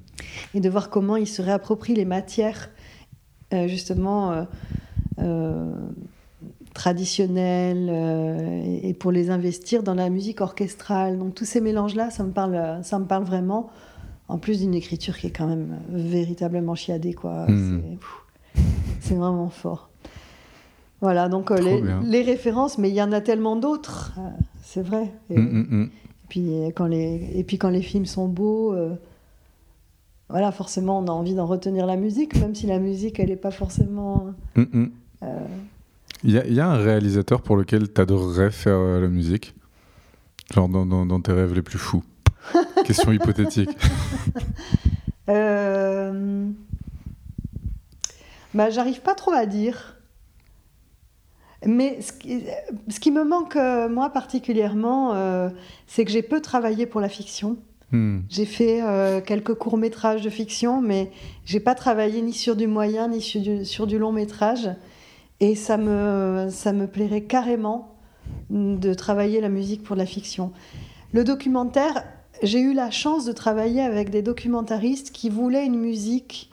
[0.54, 2.68] et de voir comment il se réapproprie les matières,
[3.50, 4.46] justement,
[5.20, 5.70] euh,
[6.74, 11.18] traditionnelles, euh, et, pour les investir dans la musique orchestrale.
[11.18, 13.70] Donc tous ces mélanges-là, ça me parle, ça me parle vraiment.
[14.28, 17.46] En plus d'une écriture qui est quand même véritablement chiadée, quoi.
[17.48, 17.82] Mhm.
[19.00, 19.90] C'est- vraiment fort.
[21.00, 24.12] Voilà, donc euh, les, les références, mais il y en a tellement d'autres,
[24.62, 25.10] c'est vrai.
[25.30, 25.90] Et- Mm, mm, mm.
[26.28, 28.94] puis quand les et puis quand les films sont beaux, euh,
[30.28, 33.36] voilà, forcément, on a envie d'en retenir la musique, même si la musique, elle n'est
[33.36, 34.26] pas forcément.
[35.22, 35.26] Euh,
[36.24, 39.08] Il y, a- il y a un réalisateur pour lequel tu adorerais faire euh, la
[39.08, 39.54] musique?
[40.52, 42.02] Genre dans, dans- dans tes rêves les plus fous
[42.84, 43.70] Question hypothétique.
[45.28, 46.46] euh,
[48.54, 49.96] bah, j'arrive pas trop à dire.
[51.66, 52.42] Mais ce qui,
[52.88, 55.50] ce qui me manque, euh, moi particulièrement, euh,
[55.86, 57.58] c'est que j'ai peu travaillé pour la fiction.
[57.92, 58.20] Hmm.
[58.28, 58.80] J'ai fait
[59.26, 61.10] quelques courts-métrages de fiction, mais
[61.44, 64.70] j'ai pas travaillé ni sur du moyen ni sur du, sur du long-métrage.
[65.40, 67.94] Et ça me, ça me plairait carrément
[68.50, 70.52] de travailler la musique pour la fiction.
[71.12, 72.04] Le documentaire,
[72.42, 76.50] j'ai eu la chance de travailler avec des documentaristes qui voulaient une musique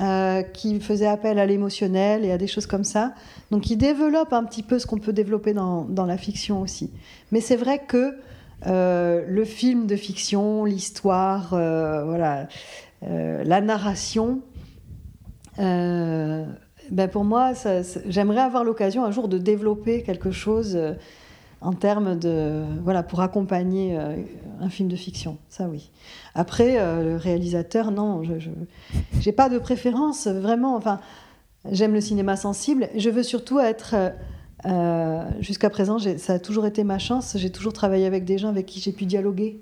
[0.00, 3.14] euh, qui faisait appel à l'émotionnel et à des choses comme ça.
[3.50, 6.90] Donc qui développent un petit peu ce qu'on peut développer dans, dans la fiction aussi.
[7.32, 8.16] Mais c'est vrai que
[8.66, 12.48] euh, le film de fiction, l'histoire, euh, voilà,
[13.02, 14.40] la narration,
[16.90, 17.52] ben pour moi,
[18.06, 20.92] j'aimerais avoir l'occasion un jour de développer quelque chose euh,
[21.60, 24.16] en termes de voilà pour accompagner euh,
[24.60, 25.38] un film de fiction.
[25.48, 25.90] Ça oui.
[26.34, 28.50] Après, euh, le réalisateur, non, je
[29.20, 30.76] j'ai pas de préférence vraiment.
[30.76, 31.00] Enfin,
[31.70, 32.88] j'aime le cinéma sensible.
[32.96, 33.94] Je veux surtout être
[35.40, 37.36] jusqu'à présent, ça a toujours été ma chance.
[37.36, 39.60] J'ai toujours travaillé avec des gens avec qui j'ai pu dialoguer,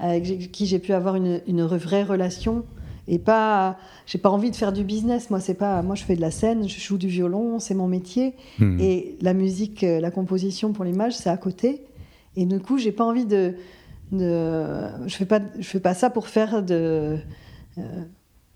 [0.00, 2.64] avec qui j'ai pu avoir une vraie relation.
[3.06, 3.76] Et pas,
[4.06, 5.28] j'ai pas envie de faire du business.
[5.30, 7.86] Moi, c'est pas, moi, je fais de la scène, je joue du violon, c'est mon
[7.86, 8.34] métier.
[8.58, 8.78] Hmm.
[8.80, 11.82] Et la musique, euh, la composition pour l'image, c'est à côté.
[12.36, 13.54] Et du coup, j'ai pas envie de,
[14.12, 17.18] de je fais pas, je fais pas ça pour faire de,
[17.78, 17.82] euh,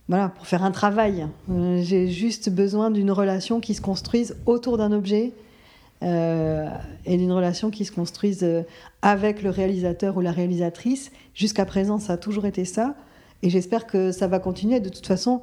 [0.09, 1.26] voilà, pour faire un travail.
[1.51, 5.32] Euh, j'ai juste besoin d'une relation qui se construise autour d'un objet
[6.03, 6.68] euh,
[7.05, 8.46] et d'une relation qui se construise
[9.03, 11.11] avec le réalisateur ou la réalisatrice.
[11.34, 12.94] Jusqu'à présent, ça a toujours été ça,
[13.43, 14.80] et j'espère que ça va continuer.
[14.80, 15.41] De toute façon,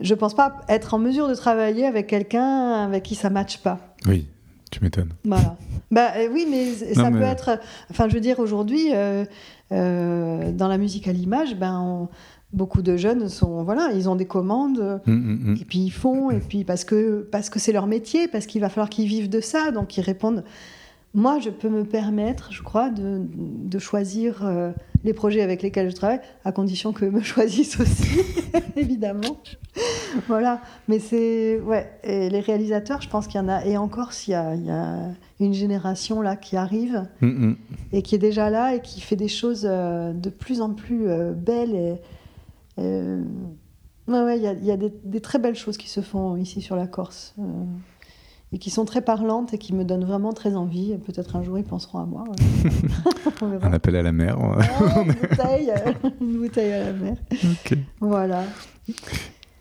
[0.00, 3.78] je pense pas être en mesure de travailler avec quelqu'un avec qui ça matche pas.
[4.06, 4.26] Oui,
[4.70, 5.12] tu m'étonnes.
[5.24, 5.56] Voilà.
[5.90, 7.58] bah euh, oui, mais ça peut être.
[7.90, 9.24] Enfin, je veux dire, aujourd'hui, euh,
[9.72, 12.08] euh, dans la musique à l'image, ben, on-
[12.52, 15.00] beaucoup de jeunes sont, voilà, ils ont des commandes.
[15.06, 15.56] Hmm, hmm, hmm.
[15.60, 18.60] Et puis ils font, et puis parce que parce que c'est leur métier, parce qu'il
[18.60, 20.44] va falloir qu'ils vivent de ça, donc ils répondent.
[21.12, 24.70] Moi, je peux me permettre, je crois, de, de choisir euh,
[25.02, 28.20] les projets avec lesquels je travaille, à condition qu'eux me choisissent aussi,
[28.76, 29.38] évidemment.
[30.28, 30.60] voilà.
[30.88, 31.90] Mais c'est ouais.
[32.04, 33.64] Et les réalisateurs, je pense qu'il y en a.
[33.64, 37.54] Et encore, s'il y il y a une génération là qui arrive hmm.
[37.92, 41.08] et qui est déjà là et qui fait des choses euh, de plus en plus
[41.08, 41.74] euh, belles.
[41.74, 41.94] Et,
[42.78, 43.22] euh,
[44.06, 46.00] ouais, ouais, il y a, il y a des, des très belles choses qui se
[46.00, 47.34] font ici sur la Corse
[48.52, 50.96] et qui sont très parlantes et qui me donnent vraiment très envie.
[50.98, 52.24] Peut-être un jour ils penseront à moi.
[52.24, 53.58] ouais.
[53.62, 54.36] Un appel à la mer.
[54.40, 55.72] Ah, une, bouteille,
[56.20, 57.16] une bouteille à la mer.
[57.32, 57.78] Ok.
[58.00, 58.44] Voilà.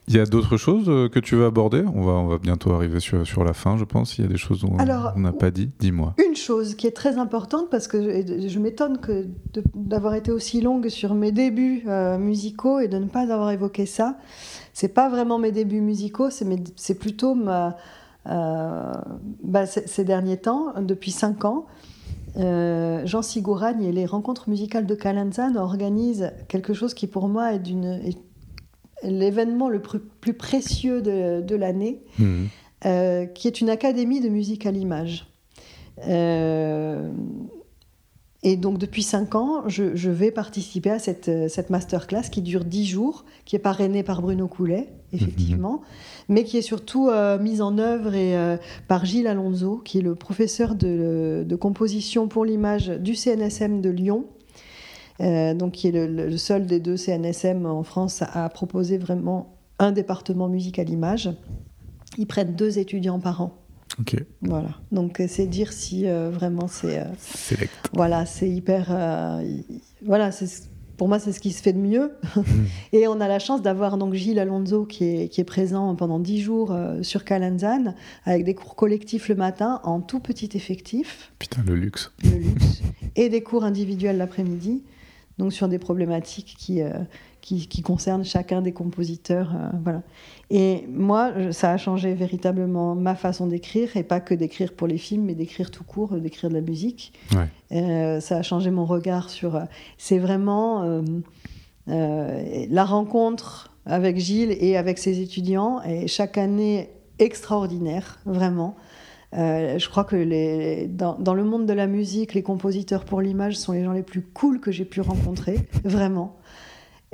[0.07, 1.83] Il y a d'autres choses euh, que tu veux aborder?
[1.93, 4.17] On va, on va bientôt arriver sur, sur la fin, je pense.
[4.17, 5.69] Il y a des choses dont Alors, on n'a pas dit.
[5.79, 6.15] Dis-moi.
[6.17, 9.27] Une chose qui est très importante, parce que je, je m'étonne que
[9.75, 13.85] d'avoir été aussi longue sur mes débuts euh, musicaux et de ne pas avoir évoqué
[13.85, 14.17] ça,
[14.73, 17.77] c'est pas vraiment mes débuts musicaux, c'est plutôt ma,
[18.25, 21.65] bah, ces derniers temps, depuis cinq ans.
[22.37, 27.53] euh, Jean Sigouragne et les rencontres musicales de Calenzane organisent quelque chose qui pour moi
[27.53, 27.61] est,
[29.03, 32.45] l'événement le plus, plus précieux de, de l'année Hmm.
[32.85, 35.25] euh, qui est une académie de musique à l'image.
[36.07, 37.09] Euh,
[38.41, 42.41] et donc depuis cinq ans, je, je vais participer à cette, euh, cette masterclass qui
[42.41, 45.81] dure dix jours, qui est parrainée par Bruno Coulet, effectivement,
[46.29, 48.55] mais qui est surtout euh, mise en œuvre et, euh,
[48.87, 53.89] par Gilles Alonso, qui est le professeur de, de composition pour l'image du CNSM de
[53.89, 54.25] Lyon.
[55.21, 58.97] Euh, donc qui est le, le seul des deux CNSM en France à, à proposer
[58.97, 61.29] vraiment un département musique à l'image.
[62.17, 63.51] Ils prennent deux étudiants par an.
[64.41, 64.69] Voilà.
[64.91, 67.05] Donc euh, c'est dire si euh, vraiment c'est euh,
[67.93, 69.43] voilà, c'est hyper euh,
[70.05, 70.47] voilà, c'est
[70.97, 72.11] pour moi c'est ce qui se fait de mieux.
[72.93, 76.19] Et on a la chance d'avoir donc Gilles Alonso qui est, qui est présent pendant
[76.19, 77.95] dix jours euh, sur Calenzane
[78.25, 82.11] avec des cours collectifs le matin en tout petit effectif, Putain, le luxe.
[82.23, 82.81] le luxe,
[83.15, 84.83] et des cours individuels l'après-midi,
[85.37, 86.91] donc sur des problématiques qui, euh,
[87.41, 89.51] qui, qui concernent chacun des compositeurs.
[89.55, 90.01] euh, voilà.
[90.49, 94.97] Et moi, ça a changé véritablement ma façon d'écrire, et pas que d'écrire pour les
[94.97, 97.13] films, mais d'écrire tout court, euh, d'écrire de la musique.
[97.33, 97.47] Ouais.
[97.77, 99.61] Euh, ça a changé mon regard sur.
[99.97, 101.01] C'est vraiment
[101.87, 108.75] la rencontre avec Gilles et avec ses étudiants, et chaque année extraordinaire, vraiment.
[109.35, 113.21] Euh, je crois que les, dans, dans le monde de la musique, les compositeurs pour
[113.21, 116.37] l'image sont les gens les plus cool que j'ai pu rencontrer, vraiment.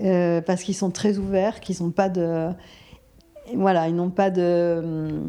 [0.01, 2.49] Euh, parce qu'ils sont très ouverts, qu'ils n'ont pas de.
[3.55, 5.21] Voilà, ils n'ont pas de.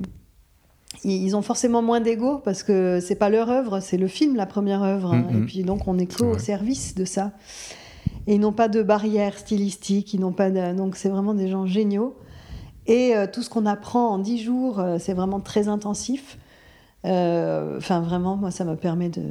[1.05, 4.47] Ils ont forcément moins d'ego parce que c'est pas leur œuvre, c'est le film la
[4.47, 5.13] première œuvre.
[5.13, 5.27] hein.
[5.31, 5.43] Mhm.
[5.43, 6.39] Et puis donc on est qu'au vrai.
[6.39, 7.33] service de ça.
[8.27, 10.75] Et ils n'ont pas de barrière stylistique, ils n'ont pas de...
[10.75, 12.17] donc c'est vraiment des gens géniaux.
[12.87, 16.39] Et euh, tout ce qu'on apprend en dix jours, euh, c'est vraiment très intensif.
[17.05, 19.23] Enfin, vraiment, moi, ça me permet de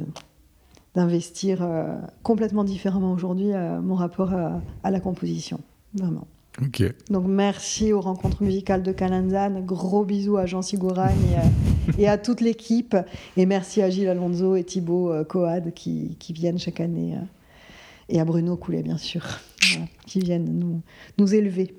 [0.96, 1.94] d'investir euh,
[2.24, 5.60] complètement différemment aujourd'hui euh, mon rapport à, à la composition.
[5.94, 6.26] Vraiment.
[7.10, 12.08] Donc merci aux rencontres musicales de Calanzane, gros bisous à Jean Sigouragne et, à- et
[12.08, 12.96] à toute l'équipe,
[13.36, 17.20] et merci à Gilles Alonso et Thibaut euh, Coad qui, qui viennent chaque année, euh,
[18.08, 19.22] et à Bruno Coulet bien sûr,
[19.70, 20.80] voilà, qui viennent nous,
[21.18, 21.74] nous élever.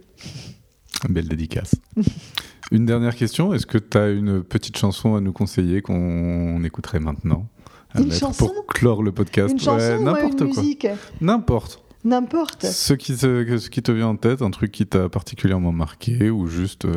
[1.10, 1.74] Belle dédicace.
[2.72, 3.54] une dernière question.
[3.56, 7.48] Est-ce que tu as une petite chanson à nous conseiller qu'on écouterait maintenant?
[7.98, 9.52] À Une mettre chanson Pour clore le podcast.
[9.52, 10.62] Une chanson Ouais, ou n'importe une quoi.
[10.64, 10.88] musique
[11.22, 11.84] N'importe.
[12.06, 12.66] N'importe.
[12.66, 16.30] Ce qui, te, ce qui te vient en tête, un truc qui t'a particulièrement marqué
[16.30, 16.86] ou juste.
[16.86, 16.92] euh,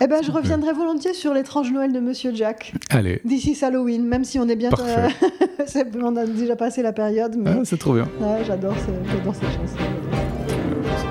[0.00, 2.72] Eh ben, je reviendrai volontiers sur l'étrange Noël de Monsieur Jack.
[2.90, 3.20] Allez.
[3.24, 5.08] D'ici Halloween, même si on est bien, Parfait.
[5.66, 8.04] c'est- on a déjà passé la période, mais Ah, c'est trop bien.
[8.20, 9.76] ouais, j'adore, ce- j'adore cette chanson.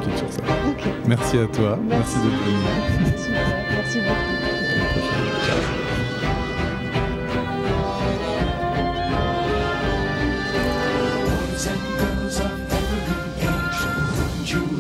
[0.04, 0.42] Quitte sur ça.
[1.08, 1.78] Merci à toi.
[1.90, 2.18] Merci, Merci.
[2.20, 3.18] venu.
[3.18, 3.42] Super,
[3.76, 4.37] merci beaucoup.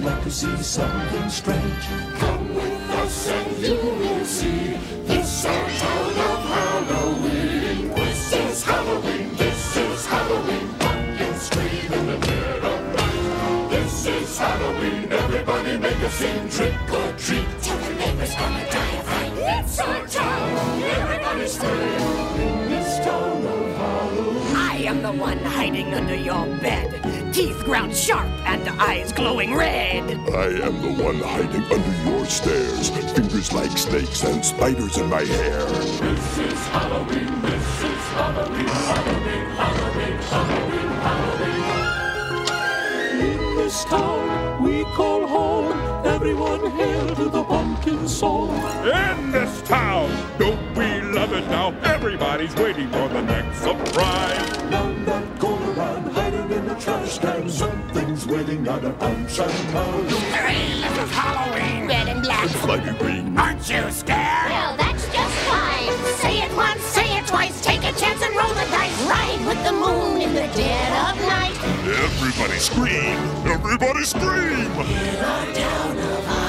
[0.08, 1.86] Like to see something strange?
[2.20, 4.78] Come with us and you will see.
[5.05, 7.93] This our town of Halloween.
[7.93, 9.36] This is Halloween.
[9.36, 10.68] This is Halloween.
[10.80, 13.70] Pumpkins scream in the dead of night.
[13.70, 15.12] This is Halloween.
[15.12, 16.49] Everybody make a scene.
[16.55, 17.49] Trick or treat.
[17.64, 19.34] Tell the neighbors gonna die of fright.
[19.55, 20.84] It's our town.
[20.84, 22.66] Everybody scream
[24.88, 27.34] am the one hiding under your bed.
[27.34, 30.04] Teeth ground sharp and eyes glowing red.
[30.30, 32.90] I am the one hiding under your stairs.
[33.12, 35.66] Fingers like snakes and spiders in my hair.
[35.66, 41.58] This is Halloween, this is Halloween, Halloween, Halloween, Halloween, Halloween.
[43.20, 47.44] In this town we call home, everyone hail to the
[48.20, 49.18] pumpkin song.
[49.20, 51.74] In this town, don't we love it now?
[51.84, 54.63] Everybody's waiting for the next surprise.
[54.70, 59.72] None that go around hiding in the trash can, something's waiting out of punch and
[59.72, 60.09] pound.
[60.09, 61.88] Three, this is Halloween.
[61.88, 62.47] Red and black.
[62.49, 63.38] Flighty green.
[63.38, 64.49] Aren't you scared?
[64.49, 65.93] Well, that's just fine.
[66.18, 69.01] Say it once, say it twice, take a chance and roll the dice.
[69.07, 71.55] Ride with the moon in the dead of night.
[71.88, 73.18] Everybody scream!
[73.47, 74.72] Everybody scream!
[74.78, 76.47] I am the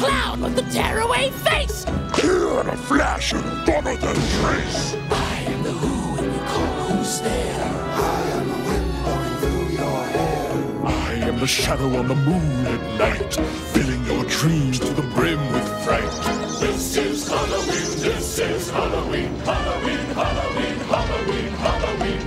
[0.00, 1.84] clown with the tearaway face.
[2.16, 4.96] Here in a flash and gone than trace.
[5.10, 7.68] I am the who and you call who's there.
[8.16, 10.86] I am the wind blowing through your hair.
[10.86, 13.34] I am the shadow on the moon at night,
[13.74, 16.14] filling your dreams to the brim with fright.
[16.60, 22.22] This is Halloween, this is Halloween, Halloween, Halloween, Halloween, Halloween.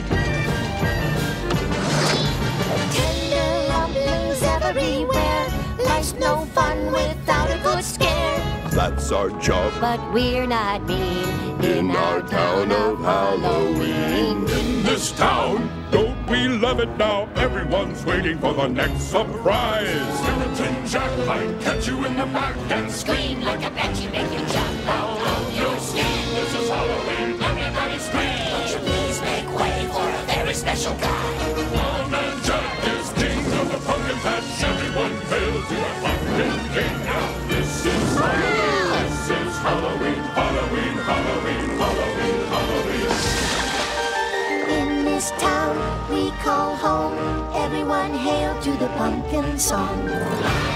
[2.98, 5.48] Tender rumblings everywhere.
[5.88, 7.33] Life's no fun without
[7.84, 8.70] a good scare.
[8.72, 14.50] That's our job But we're not mean in our town of Halloween.
[14.50, 15.70] in this town.
[15.92, 17.30] Don't we love it now?
[17.36, 20.20] Everyone's waiting for the next surprise.
[20.20, 24.46] Skeleton Jack might catch you in the back and Scream like a banshee, make you
[24.48, 24.63] jump
[48.12, 50.73] hail to the pumpkin song.